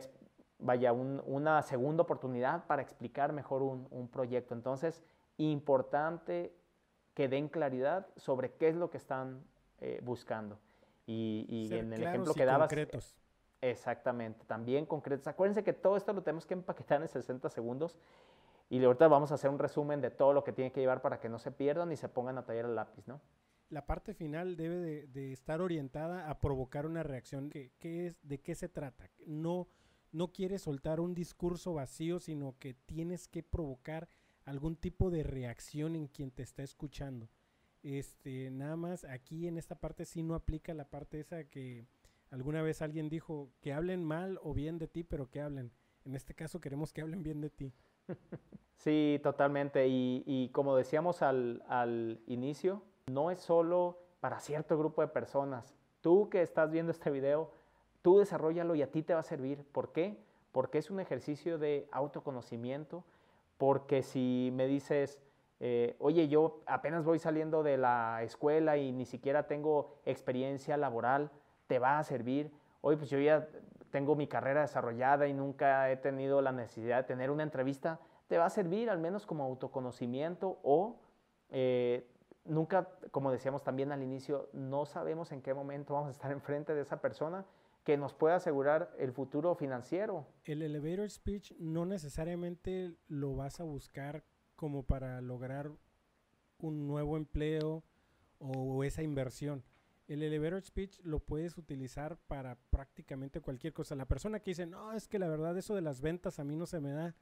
vaya, 0.57 0.91
una 0.91 1.61
segunda 1.61 2.03
oportunidad 2.03 2.65
para 2.65 2.81
explicar 2.81 3.33
mejor 3.33 3.61
un, 3.61 4.07
proyecto. 4.07 4.55
Entonces, 4.55 5.03
importante 5.47 6.53
que 7.13 7.27
den 7.27 7.49
claridad 7.49 8.07
sobre 8.15 8.53
qué 8.53 8.69
es 8.69 8.75
lo 8.75 8.89
que 8.89 8.97
están 8.97 9.43
eh, 9.79 9.99
buscando. 10.03 10.59
Y, 11.05 11.69
en 11.71 11.91
el 11.91 12.03
ejemplo 12.03 12.33
que 12.35 12.45
dabas, 12.45 12.69
Exactamente, 13.61 14.45
también 14.45 14.85
concretos. 14.85 15.27
Acuérdense 15.27 15.63
que 15.63 15.73
todo 15.73 15.97
esto 15.97 16.13
lo 16.13 16.21
tenemos 16.21 16.45
que 16.45 16.53
empaquetar 16.53 17.01
en 17.01 17.07
60 17.07 17.49
segundos 17.49 17.97
y 18.69 18.83
ahorita 18.83 19.07
vamos 19.07 19.31
a 19.31 19.35
hacer 19.35 19.49
un 19.49 19.59
resumen 19.59 19.99
de 19.99 20.11
todo 20.11 20.31
lo 20.33 20.43
que 20.43 20.53
tiene 20.53 20.71
que 20.71 20.79
llevar 20.79 21.01
para 21.01 21.19
que 21.19 21.27
no 21.27 21.39
se 21.39 21.51
pierdan 21.51 21.91
y 21.91 21.97
se 21.97 22.07
pongan 22.07 22.37
a 22.37 22.45
tallar 22.45 22.65
el 22.65 22.75
lápiz, 22.75 23.07
¿no? 23.07 23.19
La 23.69 23.85
parte 23.85 24.13
final 24.13 24.55
debe 24.55 25.07
de, 25.07 25.31
estar 25.33 25.61
orientada 25.61 26.29
a 26.29 26.39
provocar 26.39 26.85
una 26.85 27.03
reacción. 27.03 27.49
¿Qué, 27.49 27.71
es, 28.05 28.17
¿De 28.27 28.39
qué 28.39 28.55
se 28.55 28.69
trata? 28.69 29.09
No, 29.27 29.67
no 30.11 30.31
quieres 30.31 30.63
soltar 30.63 30.99
un 30.99 31.13
discurso 31.13 31.73
vacío, 31.73 32.19
sino 32.19 32.55
que 32.57 32.73
tienes 32.73 33.27
que 33.27 33.43
provocar 33.43 34.09
algún 34.49 34.75
tipo 34.75 35.09
de 35.09 35.23
reacción 35.23 35.95
en 35.95 36.07
quien 36.07 36.31
te 36.31 36.43
está 36.43 36.63
escuchando. 36.63 37.29
Este, 37.81 38.51
nada 38.51 38.75
más 38.75 39.05
aquí 39.05 39.47
en 39.47 39.57
esta 39.57 39.75
parte 39.75 40.05
sí 40.05 40.21
no 40.21 40.35
aplica 40.35 40.73
la 40.73 40.85
parte 40.85 41.19
esa 41.19 41.45
que 41.45 41.87
Alguna 42.31 42.61
vez 42.61 42.81
alguien 42.81 43.09
dijo 43.09 43.49
que 43.59 43.73
hablen 43.73 44.03
mal 44.03 44.39
o 44.43 44.53
bien 44.53 44.77
de 44.77 44.87
ti, 44.87 45.03
pero 45.03 45.29
que 45.29 45.41
hablen. 45.41 45.71
En 46.05 46.15
este 46.15 46.35
caso 46.35 46.59
queremos 46.59 46.93
que 46.93 47.01
hablen 47.01 47.23
bien 47.23 47.41
de 47.41 47.49
ti. 47.49 47.73
Sí, 48.75 49.19
totalmente. 49.23 49.87
Y, 49.89 50.49
como 50.53 50.73
decíamos 50.77 51.21
al, 51.21 52.21
inicio, 52.27 52.81
no 53.07 53.29
es 53.29 53.41
solo 53.41 53.99
para 54.21 54.39
cierto 54.39 54.79
grupo 54.79 55.01
de 55.01 55.09
personas. 55.09 55.75
Tú 55.99 56.29
que 56.29 56.41
estás 56.41 56.71
viendo 56.71 56.93
este 56.93 57.11
video, 57.11 57.51
tú 58.01 58.19
desarrollalo 58.19 58.75
y 58.75 58.81
a 58.81 58.89
ti 58.89 59.03
te 59.03 59.13
va 59.13 59.19
a 59.19 59.23
servir. 59.23 59.65
¿Por 59.73 59.91
qué? 59.91 60.17
Porque 60.53 60.77
es 60.77 60.89
un 60.89 61.01
ejercicio 61.01 61.57
de 61.57 61.89
autoconocimiento. 61.91 63.03
Porque 63.59 64.03
si 64.03 64.51
me 64.53 64.67
dices, 64.67 65.19
eh, 65.59 65.97
oye, 65.99 66.29
yo 66.29 66.61
apenas 66.65 67.03
voy 67.03 67.19
saliendo 67.19 67.61
de 67.61 67.75
la 67.77 68.23
escuela 68.23 68.77
y 68.77 68.93
ni 68.93 69.05
siquiera 69.05 69.47
tengo 69.47 69.97
experiencia 70.05 70.77
laboral, 70.77 71.29
te 71.67 71.77
va 71.77 71.99
a 71.99 72.03
servir. 72.05 72.53
Hoy 72.79 72.95
pues 72.95 73.09
yo 73.09 73.19
ya 73.19 73.49
tengo 73.91 74.15
mi 74.15 74.27
carrera 74.27 74.61
desarrollada 74.61 75.27
y 75.27 75.33
nunca 75.33 75.91
he 75.91 75.97
tenido 75.97 76.41
la 76.41 76.53
necesidad 76.53 76.97
de 76.99 77.03
tener 77.03 77.31
una 77.31 77.43
entrevista, 77.43 77.99
te 78.29 78.37
va 78.37 78.45
a 78.45 78.49
servir 78.49 78.89
al 78.89 78.99
menos 78.99 79.25
como 79.25 79.43
autoconocimiento 79.43 80.59
o 80.63 80.95
eh, 81.49 82.07
nunca, 82.45 82.87
como 83.11 83.29
decíamos 83.29 83.61
también 83.61 83.91
al 83.91 84.01
inicio, 84.01 84.47
no 84.53 84.85
sabemos 84.85 85.33
en 85.33 85.41
qué 85.41 85.53
momento 85.53 85.95
vamos 85.95 86.07
a 86.07 86.11
estar 86.11 86.31
enfrente 86.31 86.73
de 86.73 86.81
esa 86.81 87.01
persona 87.01 87.43
que 87.83 87.97
nos 87.97 88.13
pueda 88.13 88.35
asegurar 88.35 88.93
el 88.99 89.11
futuro 89.13 89.55
financiero. 89.55 90.27
El 90.43 90.61
elevator 90.61 91.09
speech 91.09 91.53
no 91.57 91.85
necesariamente 91.85 92.95
lo 93.07 93.35
vas 93.35 93.59
a 93.59 93.63
buscar 93.63 94.23
como 94.55 94.83
para 94.83 95.21
lograr 95.21 95.71
un 96.59 96.87
nuevo 96.87 97.17
empleo 97.17 97.83
o 98.39 98.83
esa 98.83 99.01
inversión 99.01 99.63
el 100.09 100.23
elevator 100.23 100.61
speech 100.63 100.99
lo 101.03 101.19
puedes 101.19 101.57
utilizar 101.57 102.17
para 102.27 102.55
prácticamente 102.71 103.41
cualquier 103.41 103.73
cosa. 103.73 103.95
La 103.95 104.07
persona 104.07 104.39
que 104.39 104.51
dice, 104.51 104.65
no, 104.65 104.91
es 104.93 105.07
que 105.07 105.19
la 105.19 105.27
verdad 105.27 105.55
eso 105.55 105.75
de 105.75 105.81
las 105.81 106.01
ventas 106.01 106.39
a 106.39 106.43
mí 106.43 106.55
no 106.55 106.65
se 106.65 106.79
me 106.79 106.91
da, 106.91 107.15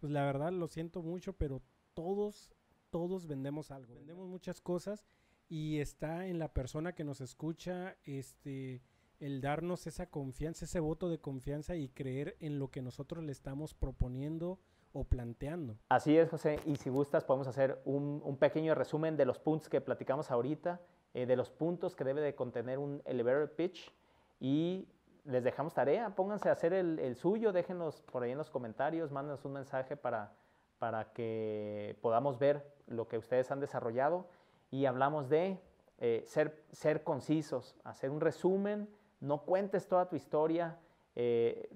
pues 0.00 0.10
la 0.12 0.24
verdad 0.24 0.52
lo 0.52 0.66
siento 0.66 1.02
mucho, 1.02 1.34
pero 1.34 1.62
todos, 1.94 2.50
todos 2.90 3.28
vendemos 3.28 3.70
algo, 3.70 3.94
vendemos 3.94 4.28
muchas 4.28 4.60
cosas 4.60 5.06
y 5.48 5.78
está 5.78 6.26
en 6.26 6.40
la 6.40 6.52
persona 6.52 6.96
que 6.96 7.04
nos 7.04 7.20
escucha, 7.20 7.96
este, 8.02 8.82
el 9.20 9.40
darnos 9.40 9.86
esa 9.86 10.06
confianza, 10.06 10.64
ese 10.64 10.80
voto 10.80 11.08
de 11.08 11.18
confianza 11.18 11.76
y 11.76 11.88
creer 11.88 12.36
en 12.40 12.58
lo 12.58 12.70
que 12.70 12.82
nosotros 12.82 13.24
le 13.24 13.32
estamos 13.32 13.74
proponiendo 13.74 14.58
o 14.92 15.04
planteando. 15.04 15.76
Así 15.88 16.16
es, 16.16 16.30
José, 16.30 16.58
y 16.64 16.76
si 16.76 16.90
gustas 16.90 17.24
podemos 17.24 17.46
hacer 17.46 17.80
un, 17.84 18.36
pequeño 18.38 18.74
resumen 18.74 19.16
de 19.16 19.26
los 19.26 19.38
puntos 19.38 19.68
que 19.68 19.80
platicamos 19.80 20.30
ahorita 20.30 20.80
eh, 21.14 21.26
de 21.26 21.36
los 21.36 21.50
puntos 21.50 21.94
que 21.94 22.04
debe 22.04 22.20
de 22.20 22.34
contener 22.34 22.78
un 22.78 23.02
elevator 23.04 23.50
pitch 23.50 23.92
y 24.40 24.88
les 25.24 25.42
dejamos 25.44 25.74
tarea, 25.74 26.14
pónganse 26.14 26.48
a 26.48 26.52
hacer 26.52 26.72
el, 26.72 27.16
suyo, 27.16 27.52
déjenos 27.52 28.00
por 28.02 28.22
ahí 28.22 28.32
en 28.32 28.38
los 28.38 28.50
comentarios, 28.50 29.10
mándenos 29.10 29.44
un 29.44 29.54
mensaje 29.54 29.96
para, 29.96 30.32
para 30.78 31.12
que 31.12 31.98
podamos 32.00 32.38
ver 32.38 32.64
lo 32.86 33.08
que 33.08 33.18
ustedes 33.18 33.50
han 33.50 33.60
desarrollado 33.60 34.28
y 34.70 34.86
hablamos 34.86 35.28
de 35.28 35.60
eh, 35.98 36.22
ser, 36.26 36.62
ser 36.72 37.02
concisos, 37.02 37.74
hacer 37.82 38.10
un 38.10 38.20
resumen, 38.20 38.88
no 39.26 39.42
cuentes 39.42 39.88
toda 39.88 40.08
tu 40.08 40.16
historia, 40.16 40.78
eh, 41.14 41.70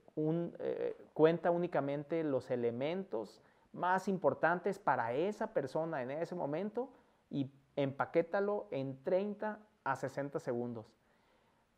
cuenta 1.14 1.50
únicamente 1.50 2.22
los 2.24 2.50
elementos 2.50 3.42
más 3.72 4.08
importantes 4.08 4.78
para 4.78 5.12
esa 5.12 5.52
persona 5.52 6.02
en 6.02 6.10
ese 6.10 6.34
momento 6.34 6.90
y 7.30 7.50
empaquétalo 7.76 8.68
en 8.70 9.02
30 9.02 9.58
a 9.84 9.96
60 9.96 10.38
segundos. 10.40 10.92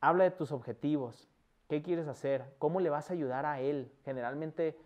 Habla 0.01 0.25
de 0.25 0.31
tus 0.33 0.53
objetivos, 0.53 1.29
qué 1.69 1.83
quieres 1.83 2.09
hacer, 2.09 2.55
cómo 2.59 2.81
le 2.81 2.91
vas 2.91 3.11
a 3.11 3.15
ayudar 3.15 3.47
a 3.47 3.61
él. 3.61 3.93
Generalmente 4.05 4.77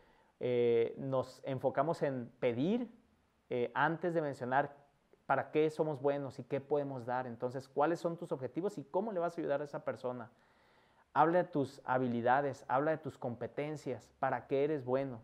eh, 0.41 0.95
nos 0.99 1.41
enfocamos 1.45 2.03
en 2.03 2.31
pedir 2.39 2.91
eh, 3.49 3.71
antes 3.75 4.13
de 4.15 4.21
mencionar 4.21 4.77
para 5.25 5.51
qué 5.51 5.71
somos 5.71 6.01
buenos 6.01 6.39
y 6.39 6.45
qué 6.45 6.61
podemos 6.61 7.07
dar. 7.07 7.27
Entonces, 7.27 7.69
cuáles 7.69 7.99
son 8.01 8.17
tus 8.17 8.31
objetivos 8.33 8.79
y 8.79 8.85
cómo 8.85 9.13
le 9.13 9.21
vas 9.21 9.37
a 9.37 9.41
ayudar 9.41 9.61
a 9.61 9.65
esa 9.65 9.85
persona. 9.85 10.31
Habla 11.17 11.45
de 11.45 11.49
tus 11.49 11.81
habilidades, 11.87 12.63
habla 12.69 12.91
de 12.91 12.99
tus 12.99 13.17
competencias, 13.17 14.13
para 14.19 14.47
qué 14.47 14.65
eres 14.65 14.85
bueno. 14.85 15.23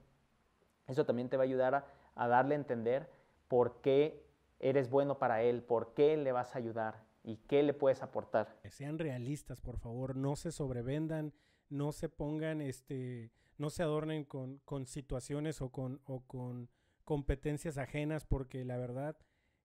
Eso 0.86 1.04
también 1.04 1.28
te 1.28 1.36
va 1.36 1.42
a 1.42 1.44
ayudar 1.44 1.86
a, 2.14 2.28
darle 2.28 2.54
a 2.54 2.58
entender 2.58 3.10
por 3.46 3.82
qué 3.82 4.24
eres 4.58 4.88
bueno 4.88 5.18
para 5.18 5.42
él, 5.42 5.62
por 5.62 5.92
qué 5.92 6.16
le 6.16 6.32
vas 6.32 6.54
a 6.54 6.58
ayudar 6.58 7.04
y 7.22 7.36
qué 7.46 7.62
le 7.62 7.74
puedes 7.74 8.02
aportar. 8.02 8.56
Sean 8.70 8.98
realistas, 8.98 9.60
por 9.60 9.76
favor, 9.76 10.16
no 10.16 10.34
se 10.34 10.50
sobrevendan, 10.50 11.34
no 11.68 11.92
se 11.92 12.08
pongan, 12.08 12.62
este, 12.62 13.30
no 13.58 13.68
se 13.68 13.82
adornen 13.82 14.24
con, 14.24 14.86
situaciones 14.86 15.60
o 15.60 15.68
con, 15.68 16.00
o 16.06 16.20
con 16.20 16.70
competencias 17.04 17.76
ajenas, 17.76 18.24
porque 18.24 18.64
la 18.64 18.78
verdad, 18.78 19.18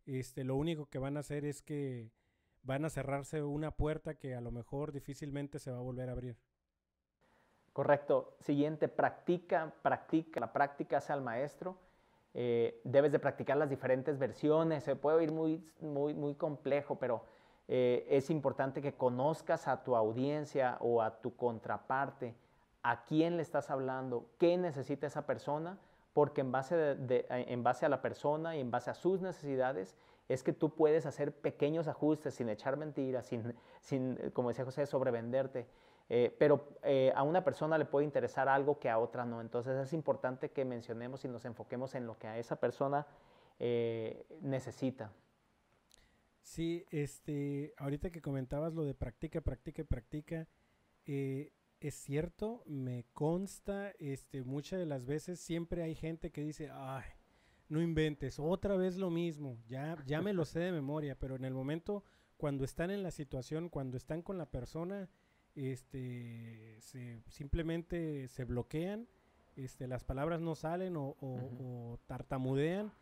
este, 0.06 0.44
lo 0.44 0.58
único 0.58 0.88
que 0.88 1.00
van 1.00 1.16
a 1.16 1.22
hacer 1.22 1.46
es 1.46 1.62
que 1.62 2.12
van 2.68 2.84
a 2.84 2.90
cerrarse 2.90 3.42
una 3.42 3.72
puerta 3.72 4.16
que 4.16 4.36
a 4.36 4.42
lo 4.42 4.52
mejor 4.52 4.92
difícilmente 4.92 5.58
se 5.58 5.72
va 5.72 5.78
a 5.78 5.82
volver 5.82 6.10
a 6.10 6.12
abrir. 6.12 6.38
Correcto. 7.72 8.36
Siguiente, 8.42 8.90
practica, 8.90 9.74
practica. 9.82 10.42
La 10.42 10.52
práctica 10.52 10.98
hace 10.98 11.14
al 11.14 11.22
maestro. 11.22 11.78
Eh, 12.34 12.82
debes 12.84 13.14
de 13.14 13.20
practicar 13.20 13.56
las 13.56 13.70
diferentes 13.70 14.20
versiones. 14.20 14.84
Se 14.84 14.98
puede 14.98 15.18
oír 15.18 15.32
muy, 15.32 15.66
muy, 15.80 16.14
muy 16.14 16.36
complejo, 16.36 16.96
pero 17.00 17.24
eh, 17.70 18.06
es 18.10 18.30
importante 18.30 18.82
que 18.82 18.96
conozcas 18.96 19.70
a 19.70 19.84
tu 19.84 19.96
audiencia 19.96 20.78
o 20.82 21.02
a 21.02 21.22
tu 21.22 21.38
contraparte, 21.38 22.36
a 22.84 23.06
quién 23.06 23.38
le 23.38 23.44
estás 23.44 23.70
hablando, 23.70 24.30
qué 24.38 24.58
necesita 24.58 25.08
esa 25.08 25.26
persona, 25.26 25.78
porque 26.12 26.42
en 26.42 26.52
base, 26.52 26.98
en 27.30 27.64
base 27.64 27.86
a 27.86 27.90
la 27.90 28.02
persona 28.02 28.58
y 28.58 28.60
en 28.60 28.72
base 28.72 28.90
a 28.90 28.94
sus 28.94 29.22
necesidades 29.22 29.96
es 30.30 30.44
que 30.44 30.54
tú 30.54 30.76
puedes 30.76 31.06
hacer 31.06 31.34
pequeños 31.34 31.88
ajustes 31.88 32.36
sin 32.36 32.50
echar 32.50 32.78
mentiras, 32.78 33.26
sin, 33.28 33.54
sin 33.82 34.18
como 34.34 34.50
decía 34.50 34.66
José, 34.66 34.86
sobrevenderte. 34.86 35.68
Eh, 36.10 36.34
pero 36.40 36.70
eh, 36.84 37.12
a 37.16 37.24
una 37.24 37.44
persona 37.44 37.78
le 37.78 37.84
puede 37.86 38.06
interesar 38.06 38.48
algo 38.48 38.80
que 38.80 38.90
a 38.90 38.98
otra 38.98 39.26
no. 39.26 39.42
Entonces 39.42 39.78
es 39.78 39.94
importante 39.94 40.52
que 40.52 40.66
mencionemos 40.66 41.26
y 41.26 41.28
nos 41.28 41.44
enfoquemos 41.46 41.96
en 41.96 42.08
lo 42.08 42.18
que 42.18 42.28
a 42.28 42.38
esa 42.38 42.58
persona 42.58 43.08
necesita. 44.42 45.12
Sí, 46.48 46.86
este, 46.92 47.74
ahorita 47.76 48.10
que 48.10 48.22
comentabas 48.22 48.74
lo 48.74 48.86
de 48.86 48.94
practica, 48.94 49.42
practica, 49.42 49.84
practica, 49.84 50.48
eh, 51.06 51.52
es 51.82 51.96
cierto, 51.96 52.64
me 52.66 53.04
consta, 53.12 53.92
este, 54.00 54.44
muchas 54.44 54.80
de 54.80 54.86
las 54.86 55.06
veces 55.06 55.42
siempre 55.42 55.84
hay 55.84 55.94
gente 55.94 56.32
que 56.32 56.42
dice, 56.42 56.70
ay, 56.72 57.04
no 57.70 57.82
inventes, 57.82 58.40
otra 58.40 58.76
vez 58.76 58.98
lo 58.98 59.10
mismo, 59.10 59.58
ya, 59.68 59.98
ya 60.06 60.22
me 60.22 60.34
lo 60.34 60.46
sé 60.46 60.60
de 60.60 60.72
memoria, 60.72 61.18
pero 61.20 61.36
en 61.36 61.46
el 61.46 61.54
momento 61.54 62.04
cuando 62.38 62.64
están 62.64 62.92
en 62.92 63.04
la 63.04 63.12
situación, 63.12 63.70
cuando 63.70 63.98
están 63.98 64.22
con 64.22 64.38
la 64.38 64.50
persona, 64.50 65.10
este, 65.56 66.78
se, 66.82 67.22
simplemente 67.30 68.28
se 68.28 68.44
bloquean, 68.46 69.08
este, 69.56 69.88
las 69.88 70.04
palabras 70.04 70.40
no 70.40 70.56
salen 70.56 70.96
o 70.98 72.00
tartamudean 72.06 72.94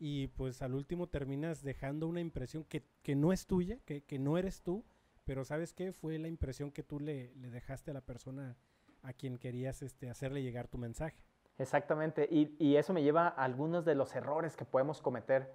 y 0.00 0.28
pues 0.28 0.62
al 0.62 0.74
último 0.74 1.08
terminas 1.08 1.62
dejando 1.62 2.08
una 2.08 2.22
impresión 2.22 2.64
que, 2.64 2.82
no 3.14 3.34
es 3.34 3.46
tuya, 3.46 3.78
que, 3.84 4.18
no 4.18 4.38
eres 4.38 4.62
tú, 4.62 4.82
pero 5.26 5.44
¿sabes 5.44 5.74
qué? 5.74 5.92
Fue 5.92 6.18
la 6.18 6.26
impresión 6.26 6.72
que 6.72 6.82
tú 6.82 6.98
le, 6.98 7.34
dejaste 7.34 7.90
a 7.90 7.94
la 7.94 8.00
persona 8.00 8.56
a 9.02 9.12
quien 9.12 9.36
querías 9.36 9.82
este, 9.82 10.08
hacerle 10.08 10.42
llegar 10.42 10.68
tu 10.68 10.78
mensaje. 10.78 11.22
Exactamente, 11.60 12.26
y, 12.30 12.76
eso 12.76 12.94
me 12.94 13.02
lleva 13.02 13.28
a 13.28 13.44
algunos 13.44 13.84
de 13.84 13.94
los 13.94 14.16
errores 14.16 14.56
que 14.56 14.64
podemos 14.64 15.02
cometer. 15.02 15.52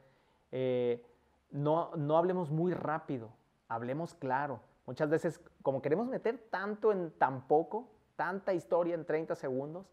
Eh, 0.52 1.04
no, 1.50 1.90
hablemos 2.16 2.52
muy 2.52 2.76
rápido, 2.76 3.32
hablemos 3.68 4.14
claro. 4.14 4.60
Muchas 4.86 5.10
veces, 5.10 5.42
como 5.64 5.82
queremos 5.82 6.06
meter 6.06 6.38
tanto 6.52 6.92
en 6.92 7.10
tan 7.10 7.48
poco, 7.48 7.90
tanta 8.16 8.54
historia 8.54 8.94
en 8.94 9.04
30 9.04 9.34
segundos, 9.34 9.88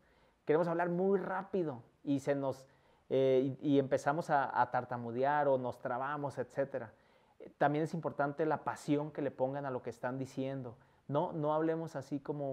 queremos 0.45 0.69
hablar 0.69 0.91
muy 0.91 1.19
rápido 1.19 1.83
y 2.05 2.21
se 2.21 2.35
nos 2.35 2.67
eh, 3.09 3.57
y, 3.63 3.79
empezamos 3.79 4.29
a, 4.29 4.69
tartamudear 4.71 5.49
o 5.49 5.57
nos 5.57 5.81
trabamos, 5.81 6.37
etc. 6.37 6.89
También 7.57 7.85
es 7.85 7.95
importante 7.95 8.45
la 8.45 8.65
pasión 8.65 9.13
que 9.13 9.23
le 9.23 9.31
pongan 9.31 9.65
a 9.65 9.71
lo 9.71 9.83
que 9.83 9.89
están 9.89 10.19
diciendo. 10.19 10.77
No, 11.09 11.33
no 11.33 11.53
hablemos 11.53 11.97
así 11.97 12.21
como 12.21 12.53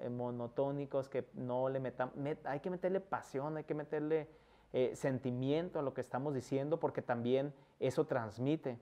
eh, 0.00 0.08
monotónicos, 0.10 1.08
que 1.08 1.26
no 1.34 1.68
le 1.68 1.80
metamos, 1.80 2.14
hay 2.44 2.60
que 2.60 2.70
meterle 2.70 3.00
pasión, 3.00 3.56
hay 3.56 3.64
que 3.64 3.74
meterle 3.74 4.28
eh, 4.72 4.92
sentimiento 4.94 5.78
a 5.78 5.82
lo 5.82 5.94
que 5.94 6.00
estamos 6.00 6.34
diciendo, 6.34 6.78
porque 6.80 7.02
también 7.02 7.54
eso 7.80 8.06
transmite, 8.06 8.78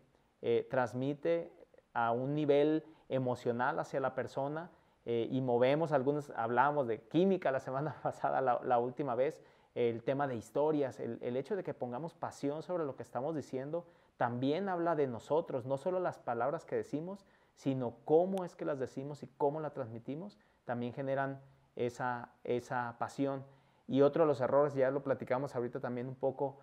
transmite 0.70 1.52
a 1.92 2.12
un 2.12 2.34
nivel 2.34 2.84
emocional 3.10 3.78
hacia 3.78 4.00
la 4.00 4.14
persona 4.14 4.70
y 5.04 5.40
movemos 5.42 5.92
algunos, 5.92 6.30
hablábamos 6.30 6.86
de 6.86 7.02
química 7.02 7.50
la 7.50 7.60
semana 7.60 7.96
pasada, 8.02 8.40
la 8.40 8.78
última 8.78 9.14
vez, 9.14 9.40
el 9.74 10.02
tema 10.02 10.26
de 10.26 10.36
historias, 10.36 10.98
el, 10.98 11.36
hecho 11.36 11.54
de 11.54 11.62
que 11.62 11.74
pongamos 11.74 12.14
pasión 12.14 12.62
sobre 12.62 12.84
lo 12.84 12.96
que 12.96 13.02
estamos 13.02 13.34
diciendo, 13.34 13.86
también 14.16 14.68
habla 14.68 14.96
de 14.96 15.06
nosotros, 15.06 15.64
no 15.64 15.78
solo 15.78 16.00
las 16.00 16.18
palabras 16.18 16.64
que 16.64 16.76
decimos, 16.76 17.24
sino 17.54 17.96
cómo 18.04 18.44
es 18.44 18.54
que 18.54 18.64
las 18.64 18.78
decimos 18.78 19.22
y 19.22 19.28
cómo 19.36 19.60
la 19.60 19.70
transmitimos, 19.70 20.38
también 20.64 20.92
generan 20.92 21.40
esa, 21.76 22.32
esa 22.44 22.96
pasión. 22.98 23.44
Y 23.86 24.02
otro 24.02 24.24
de 24.24 24.28
los 24.28 24.40
errores, 24.40 24.74
ya 24.74 24.90
lo 24.90 25.02
platicamos 25.02 25.54
ahorita 25.54 25.80
también 25.80 26.06
un 26.06 26.14
poco, 26.14 26.58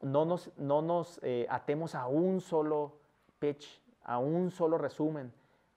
no 0.00 0.24
nos, 0.24 0.52
no 0.56 0.82
nos 0.82 1.20
eh, 1.22 1.46
atemos 1.50 1.94
a 1.94 2.06
un 2.06 2.40
solo 2.40 2.98
pitch, 3.38 3.82
a 4.04 4.18
un 4.18 4.50
solo 4.50 4.78
resumen. 4.78 5.32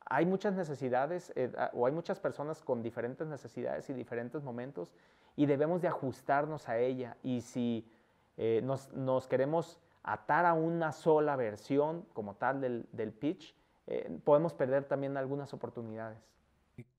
Hay 0.05 0.25
muchas 0.25 0.53
necesidades 0.53 1.31
eh, 1.35 1.51
o 1.73 1.85
hay 1.85 1.91
muchas 1.91 2.19
personas 2.19 2.61
con 2.61 2.83
diferentes 2.83 3.27
necesidades 3.27 3.89
y 3.89 3.93
diferentes 3.93 4.43
momentos 4.43 4.93
y 5.35 5.45
debemos 5.45 5.81
de 5.81 5.87
ajustarnos 5.87 6.67
a 6.69 6.77
ella. 6.77 7.17
Y 7.23 7.41
si 7.41 7.89
eh, 8.37 8.61
nos, 8.63 9.27
queremos 9.27 9.79
atar 10.03 10.45
a 10.45 10.53
una 10.53 10.91
sola 10.91 11.35
versión 11.35 12.05
como 12.13 12.35
tal 12.35 12.61
del, 12.61 13.13
pitch, 13.13 13.55
eh, 13.87 14.19
podemos 14.23 14.53
perder 14.53 14.87
también 14.87 15.17
algunas 15.17 15.53
oportunidades. 15.53 16.19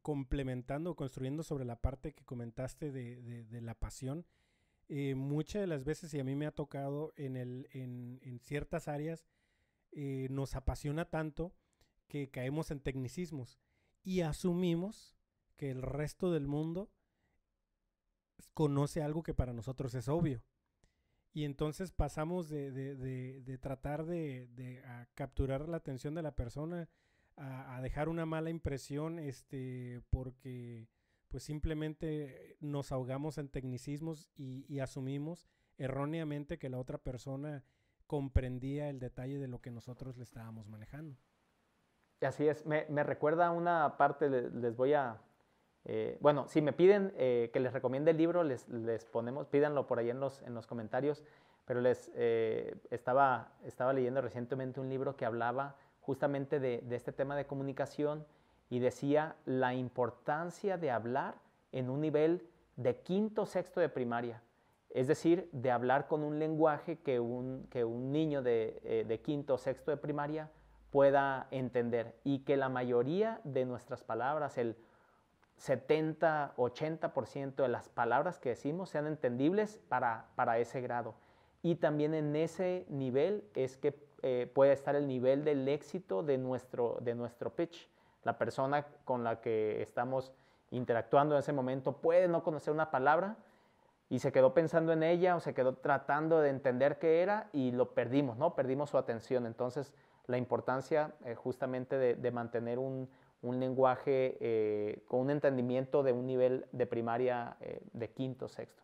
Complementando, 0.02 0.94
construyendo 0.94 1.42
sobre 1.42 1.64
la 1.64 1.76
parte 1.76 2.12
que 2.12 2.24
comentaste 2.24 2.92
de, 2.92 3.60
la 3.60 3.74
pasión, 3.74 4.26
eh, 4.88 5.14
muchas 5.14 5.62
de 5.62 5.66
las 5.66 5.84
veces, 5.84 6.12
y 6.14 6.20
a 6.20 6.24
mí 6.24 6.34
me 6.34 6.46
ha 6.46 6.52
tocado 6.52 7.12
en, 7.16 7.36
el, 7.36 7.68
en, 7.72 8.20
en 8.22 8.38
ciertas 8.40 8.88
áreas, 8.88 9.26
nos 9.94 10.56
apasiona 10.56 11.04
tanto 11.10 11.52
que 12.08 12.30
caemos 12.30 12.70
en 12.70 12.80
tecnicismos 12.80 13.58
y 14.02 14.22
asumimos 14.22 15.16
que 15.56 15.70
el 15.70 15.82
resto 15.82 16.32
del 16.32 16.46
mundo 16.46 16.90
conoce 18.54 19.02
algo 19.02 19.22
que 19.22 19.34
para 19.34 19.52
nosotros 19.52 19.94
es 19.94 20.08
obvio. 20.08 20.42
Y 21.32 21.44
entonces 21.44 21.92
pasamos 21.92 22.48
de, 22.50 23.58
tratar 23.60 24.04
de, 24.04 24.82
capturar 25.14 25.68
la 25.68 25.78
atención 25.78 26.14
de 26.14 26.22
la 26.22 26.34
persona 26.34 26.88
a, 27.36 27.80
dejar 27.80 28.08
una 28.08 28.26
mala 28.26 28.50
impresión 28.50 29.18
este, 29.18 30.02
porque 30.10 30.88
pues 31.28 31.44
simplemente 31.44 32.58
nos 32.60 32.92
ahogamos 32.92 33.38
en 33.38 33.48
tecnicismos 33.48 34.30
y, 34.36 34.78
asumimos 34.80 35.48
erróneamente 35.78 36.58
que 36.58 36.68
la 36.68 36.78
otra 36.78 36.98
persona 36.98 37.64
comprendía 38.06 38.90
el 38.90 38.98
detalle 38.98 39.38
de 39.38 39.48
lo 39.48 39.62
que 39.62 39.70
nosotros 39.70 40.18
le 40.18 40.24
estábamos 40.24 40.68
manejando. 40.68 41.16
Así 42.20 42.46
es, 42.46 42.66
me, 42.66 42.84
me 42.90 43.02
recuerda 43.02 43.50
una 43.50 43.96
parte, 43.96 44.28
les 44.28 44.76
voy 44.76 44.92
a 44.92 45.18
eh, 45.84 46.16
bueno, 46.20 46.46
si 46.48 46.62
me 46.62 46.72
piden 46.72 47.12
eh, 47.16 47.50
que 47.52 47.60
les 47.60 47.72
recomiende 47.72 48.12
el 48.12 48.16
libro, 48.16 48.44
les, 48.44 48.68
les, 48.68 49.04
ponemos, 49.04 49.46
pídanlo 49.48 49.86
por 49.86 49.98
ahí 49.98 50.10
en 50.10 50.20
los, 50.20 50.40
en 50.42 50.54
los 50.54 50.66
comentarios, 50.66 51.24
pero 51.64 51.80
les 51.80 52.10
eh, 52.14 52.76
estaba, 52.90 53.52
estaba 53.64 53.92
leyendo 53.92 54.20
recientemente 54.20 54.80
un 54.80 54.88
libro 54.88 55.16
que 55.16 55.24
hablaba 55.24 55.76
justamente 56.00 56.60
de, 56.60 56.82
de, 56.82 56.96
este 56.96 57.12
tema 57.12 57.36
de 57.36 57.46
comunicación 57.46 58.24
y 58.70 58.78
decía 58.78 59.36
la 59.44 59.74
importancia 59.74 60.76
de 60.76 60.90
hablar 60.90 61.34
en 61.72 61.90
un 61.90 62.00
nivel 62.00 62.46
de 62.76 62.96
quinto, 62.98 63.46
sexto 63.46 63.80
de 63.80 63.88
primaria. 63.88 64.42
Es 64.90 65.08
decir, 65.08 65.48
de 65.52 65.70
hablar 65.70 66.06
con 66.06 66.22
un 66.22 66.38
lenguaje 66.38 66.98
que 66.98 67.18
un, 67.18 67.66
que 67.70 67.84
un 67.84 68.12
niño 68.12 68.42
de, 68.42 69.04
de 69.08 69.20
quinto 69.20 69.56
sexto 69.56 69.90
de 69.90 69.96
primaria 69.96 70.50
pueda 70.90 71.48
entender 71.50 72.14
y 72.24 72.40
que 72.40 72.58
la 72.58 72.68
mayoría 72.68 73.40
de 73.44 73.64
nuestras 73.64 74.02
palabras, 74.02 74.58
el 74.58 74.76
70, 75.62 76.54
80% 76.56 77.54
de 77.54 77.68
las 77.68 77.88
palabras 77.88 78.40
que 78.40 78.48
decimos 78.48 78.90
sean 78.90 79.06
entendibles 79.06 79.78
para, 79.88 80.26
para, 80.34 80.58
ese 80.58 80.80
grado. 80.80 81.14
Y 81.62 81.76
también 81.76 82.14
en 82.14 82.34
ese 82.34 82.84
nivel 82.88 83.44
es 83.54 83.76
que 83.76 83.96
eh, 84.22 84.50
puede 84.52 84.72
estar 84.72 84.96
el 84.96 85.06
nivel 85.06 85.44
del 85.44 85.68
éxito 85.68 86.24
de 86.24 86.36
nuestro, 86.36 86.98
de 87.00 87.14
nuestro 87.14 87.54
pitch. 87.54 87.88
La 88.24 88.38
persona 88.38 88.88
con 89.04 89.22
la 89.22 89.40
que 89.40 89.80
estamos 89.82 90.32
interactuando 90.72 91.36
en 91.36 91.38
ese 91.38 91.52
momento 91.52 91.98
puede 91.98 92.26
no 92.26 92.42
conocer 92.42 92.74
una 92.74 92.90
palabra 92.90 93.36
y 94.08 94.18
se 94.18 94.32
quedó 94.32 94.54
pensando 94.54 94.92
en 94.92 95.04
ella 95.04 95.36
o 95.36 95.40
se 95.40 95.54
quedó 95.54 95.74
tratando 95.74 96.40
de 96.40 96.50
entender 96.50 96.98
qué 96.98 97.22
era 97.22 97.50
y 97.52 97.70
lo 97.70 97.94
perdimos, 97.94 98.36
¿no? 98.36 98.56
Perdimos 98.56 98.90
su 98.90 98.98
atención. 98.98 99.46
Entonces, 99.46 99.94
la 100.26 100.38
importancia 100.38 101.12
eh, 101.24 101.36
justamente 101.36 102.16
de 102.16 102.30
mantener 102.32 102.80
un, 102.80 103.08
un 103.42 103.60
lenguaje 103.60 104.38
eh, 104.40 105.02
con 105.06 105.20
un 105.20 105.30
entendimiento 105.30 106.02
de 106.02 106.12
un 106.12 106.26
nivel 106.26 106.66
de 106.72 106.86
primaria 106.86 107.56
eh, 107.60 107.80
de 107.92 108.10
quinto, 108.10 108.48
sexto. 108.48 108.82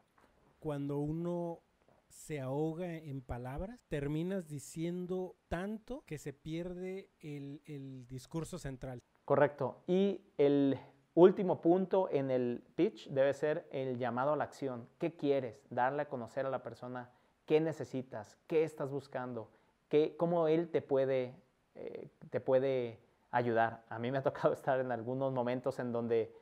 Cuando 0.59 0.99
uno 0.99 1.61
se 2.09 2.40
ahoga 2.40 2.97
en 2.97 3.21
palabras, 3.23 3.79
terminas 3.88 4.49
diciendo 4.49 5.37
tanto 5.49 6.03
que 6.07 6.18
se 6.18 6.33
pierde 6.33 7.09
el, 7.21 7.62
el 7.64 8.07
discurso 8.07 8.59
central. 8.59 9.01
Correcto. 9.25 9.83
Y 9.87 10.21
el 10.37 10.79
último 11.14 11.61
punto 11.61 12.09
en 12.11 12.31
el 12.31 12.64
pitch 12.75 13.09
debe 13.11 13.35
ser 13.35 13.68
el 13.71 13.99
llamado 13.99 14.33
a 14.33 14.37
la 14.37 14.44
acción. 14.44 14.88
¿Qué 14.99 15.14
quieres? 15.14 15.62
Darle 15.71 16.03
a 16.03 16.09
conocer 16.09 16.47
a 16.47 16.51
la 16.51 16.62
persona 16.62 17.11
qué 17.47 17.61
necesitas, 17.61 18.37
qué 18.47 18.62
estás 18.62 18.90
buscando, 18.90 19.51
que, 19.88 20.16
cómo 20.16 20.49
él 20.49 20.71
te 20.71 20.83
puede, 20.83 21.35
eh, 21.75 22.09
te 22.31 22.40
puede 22.40 23.01
ayudar. 23.31 23.85
A 23.88 23.99
mí 23.99 24.11
me 24.11 24.19
ha 24.19 24.23
tocado 24.23 24.53
estar 24.55 24.81
en 24.81 24.93
algunos 24.93 25.33
momentos 25.33 25.79
en 25.79 25.93
donde 25.93 26.35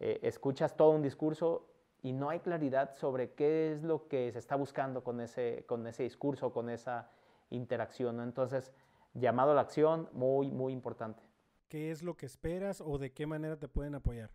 eh, 0.00 0.20
escuchas 0.22 0.76
todo 0.76 0.90
un 0.90 1.02
discurso 1.02 1.68
y 2.02 2.12
no 2.12 2.28
hay 2.28 2.40
claridad 2.40 2.94
sobre 2.94 3.32
qué 3.32 3.72
es 3.72 3.82
lo 3.82 4.08
que 4.08 4.30
se 4.32 4.38
está 4.38 4.56
buscando 4.56 5.02
con 5.02 5.20
ese, 5.20 5.64
con 5.66 5.86
ese 5.86 6.02
discurso, 6.02 6.52
con 6.52 6.68
esa 6.68 7.10
interacción. 7.50 8.20
Entonces, 8.20 8.72
llamado 9.14 9.52
a 9.52 9.54
la 9.54 9.62
acción, 9.62 10.08
muy, 10.12 10.50
muy 10.50 10.72
importante. 10.72 11.22
¿Qué 11.68 11.90
es 11.90 12.02
lo 12.02 12.16
que 12.16 12.26
esperas 12.26 12.80
o 12.80 12.98
de 12.98 13.12
qué 13.12 13.26
manera 13.26 13.56
te 13.56 13.68
pueden 13.68 13.94
apoyar? 13.94 14.30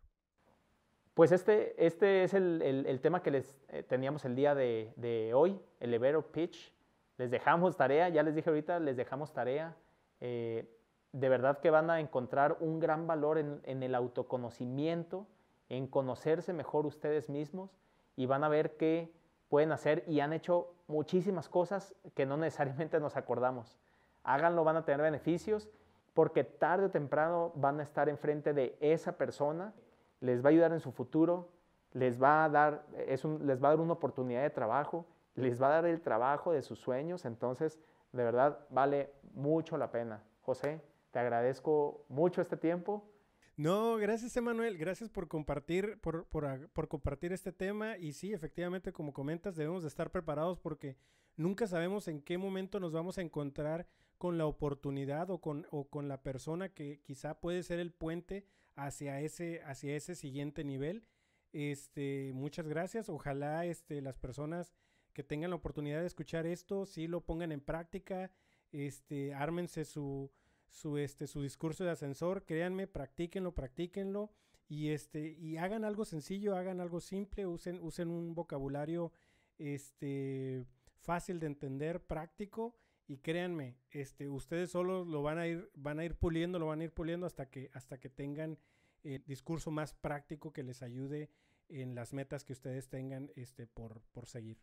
Pues 1.14 1.32
este, 1.32 1.86
este 1.86 2.24
es 2.24 2.34
el, 2.34 2.62
el, 2.62 3.02
tema 3.02 3.22
que 3.22 3.30
les 3.30 3.62
eh, 3.68 3.84
teníamos 3.84 4.24
el 4.26 4.36
día 4.36 4.56
de, 4.56 4.94
de, 4.96 5.34
hoy, 5.34 5.60
el 5.80 5.94
Evero 5.94 6.32
Pitch. 6.32 6.74
Les 7.18 7.30
dejamos 7.30 7.76
tarea, 7.76 8.08
ya 8.10 8.24
les 8.24 8.36
dije 8.36 8.50
ahorita, 8.50 8.80
les 8.80 8.96
dejamos 8.96 9.34
tarea. 9.34 9.76
Eh, 10.22 10.79
de 11.12 11.30
verdad 11.30 11.60
que 11.60 11.72
van 11.72 11.90
a 11.90 12.00
encontrar 12.00 12.58
un 12.60 12.80
gran 12.80 13.08
valor 13.08 13.38
en, 13.38 13.84
el 13.84 13.96
autoconocimiento, 13.96 15.28
en 15.70 15.88
conocerse 15.88 16.54
mejor 16.54 16.86
ustedes 16.86 17.30
mismos 17.30 17.78
y 18.16 18.26
van 18.26 18.44
a 18.44 18.50
ver 18.50 18.78
que 18.78 19.12
pueden 19.50 19.72
hacer 19.72 20.04
y 20.08 20.20
han 20.20 20.34
hecho 20.34 20.74
muchísimas 20.88 21.50
cosas 21.50 21.96
que 22.14 22.26
no 22.26 22.38
necesariamente 22.38 23.00
nos 23.00 23.18
acordamos. 23.18 23.78
Háganlo, 24.24 24.64
van 24.64 24.78
a 24.78 24.86
tener 24.86 25.02
beneficios 25.02 25.70
porque 26.14 26.44
tarde 26.44 26.88
o 26.88 26.92
temprano 26.92 27.52
van 27.56 27.80
a 27.80 27.84
estar 27.84 28.10
enfrente 28.10 28.54
de 28.54 28.78
esa 28.82 29.14
persona 29.14 29.74
les 30.22 30.44
va 30.44 30.50
a 30.50 30.52
ayudar 30.52 30.74
en 30.74 30.80
su 30.80 30.92
futuro, 30.92 31.50
les 31.94 32.22
va 32.22 32.46
a 32.46 32.50
dar, 32.50 32.86
es 33.08 33.24
les 33.24 33.64
va 33.64 33.70
a 33.70 33.72
dar 33.72 33.80
una 33.80 33.94
oportunidad 33.94 34.42
de 34.42 34.50
trabajo, 34.50 35.06
les 35.36 35.62
va 35.62 35.68
a 35.68 35.72
dar 35.72 35.86
el 35.86 36.02
trabajo 36.02 36.52
de 36.52 36.62
sus 36.62 36.80
sueños, 36.80 37.26
entonces 37.26 37.80
de 38.12 38.24
verdad 38.24 38.60
vale 38.70 39.14
mucho 39.34 39.78
la 39.78 39.92
pena. 39.92 40.22
José, 40.42 40.82
te 41.12 41.20
agradezco 41.20 42.06
mucho 42.10 42.42
este 42.42 42.58
tiempo. 42.58 43.12
No, 43.56 43.98
gracias 43.98 44.38
Emanuel, 44.38 44.78
gracias 44.78 45.10
por 45.10 45.28
compartir, 45.28 46.00
por, 46.00 46.26
por, 46.28 46.70
por, 46.70 46.88
compartir 46.88 47.34
este 47.34 47.52
tema 47.52 47.98
y 47.98 48.14
sí, 48.14 48.32
efectivamente, 48.32 48.94
como 48.94 49.12
comentas, 49.12 49.56
debemos 49.58 49.84
de 49.84 49.90
estar 49.90 50.12
preparados 50.12 50.60
porque 50.60 50.96
nunca 51.36 51.68
sabemos 51.68 52.08
en 52.08 52.22
qué 52.22 52.38
momento 52.38 52.80
nos 52.80 52.94
vamos 52.94 53.18
a 53.18 53.22
encontrar 53.22 53.86
con 54.18 54.38
la 54.38 54.46
oportunidad 54.46 55.30
o 55.30 55.42
con, 55.42 55.68
o 55.72 55.90
con 55.90 56.08
la 56.08 56.24
persona 56.24 56.70
que 56.70 57.02
quizá 57.02 57.42
puede 57.42 57.64
ser 57.64 57.80
el 57.80 57.92
puente 57.92 58.46
hacia 58.76 59.20
ese, 59.20 59.62
hacia 59.64 59.96
ese 59.96 60.16
siguiente 60.16 60.64
nivel. 60.64 61.06
Este, 61.52 62.32
muchas 62.34 62.68
gracias. 62.68 63.10
Ojalá 63.10 63.66
este, 63.66 64.02
las 64.02 64.18
personas 64.18 64.74
que 65.14 65.24
tengan 65.24 65.50
la 65.50 65.58
oportunidad 65.58 66.00
de 66.00 66.08
escuchar 66.08 66.46
esto, 66.46 66.86
sí 66.86 67.08
lo 67.08 67.26
pongan 67.26 67.52
en 67.52 67.60
práctica, 67.62 68.32
este, 68.72 69.34
ármense 69.34 69.84
su, 69.84 70.32
su, 70.70 70.98
este, 70.98 71.28
su 71.28 71.42
discurso 71.42 71.84
de 71.84 71.92
ascensor, 71.92 72.46
créanme, 72.46 72.88
practíquenlo, 72.88 73.54
practíquenlo 73.54 74.32
y, 74.68 74.90
este, 74.90 75.32
y 75.32 75.58
hagan 75.58 75.84
algo 75.84 76.06
sencillo, 76.06 76.56
hagan 76.56 76.80
algo 76.80 77.00
simple, 77.00 77.48
usen, 77.48 77.80
usen 77.82 78.10
un 78.10 78.36
vocabulario 78.36 79.12
este, 79.58 80.66
fácil 81.00 81.40
de 81.40 81.48
entender, 81.48 82.02
práctico 82.06 82.78
y 83.08 83.18
créanme, 83.18 83.78
este, 83.90 84.30
ustedes 84.30 84.72
solos 84.72 85.08
lo 85.08 85.24
van 85.24 85.40
a 85.40 85.48
ir, 85.48 85.72
van 85.74 86.00
a 86.00 86.06
ir 86.06 86.16
puliendo, 86.16 86.60
lo 86.60 86.68
van 86.68 86.82
a 86.82 86.84
ir 86.84 86.94
puliendo 86.94 87.26
hasta 87.26 87.50
que, 87.50 87.72
hasta 87.74 88.00
que 88.00 88.10
tengan 88.10 88.60
el 89.04 89.24
discurso 89.26 89.72
más 89.72 89.94
práctico 89.94 90.54
que 90.54 90.64
les 90.64 90.84
ayude 90.84 91.32
en 91.70 91.96
las 91.96 92.14
metas 92.14 92.44
que 92.44 92.54
ustedes 92.54 92.90
tengan 92.90 93.32
este, 93.36 93.68
por, 93.68 94.02
por 94.12 94.26
seguir. 94.28 94.58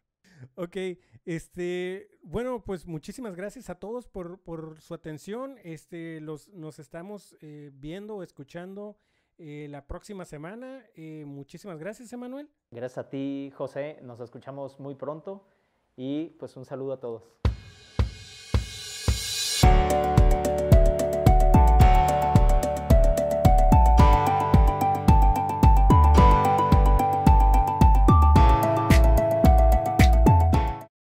Ok, 0.54 0.76
este, 1.24 2.10
bueno, 2.22 2.62
pues 2.62 2.86
muchísimas 2.86 3.36
gracias 3.36 3.70
a 3.70 3.76
todos 3.76 4.06
por, 4.06 4.40
por 4.40 4.80
su 4.80 4.94
atención. 4.94 5.56
Este, 5.62 6.20
los, 6.20 6.48
nos 6.48 6.78
estamos 6.78 7.36
eh, 7.40 7.70
viendo 7.74 8.16
o 8.16 8.22
escuchando 8.22 8.98
eh, 9.38 9.66
la 9.70 9.86
próxima 9.86 10.24
semana. 10.24 10.84
Eh, 10.94 11.24
muchísimas 11.26 11.78
gracias, 11.78 12.12
Emanuel. 12.12 12.48
Gracias 12.70 12.98
a 12.98 13.08
ti, 13.08 13.52
José. 13.54 13.98
Nos 14.02 14.20
escuchamos 14.20 14.80
muy 14.80 14.94
pronto 14.94 15.46
y 15.96 16.30
pues 16.38 16.56
un 16.56 16.64
saludo 16.64 16.92
a 16.94 17.00
todos. 17.00 17.22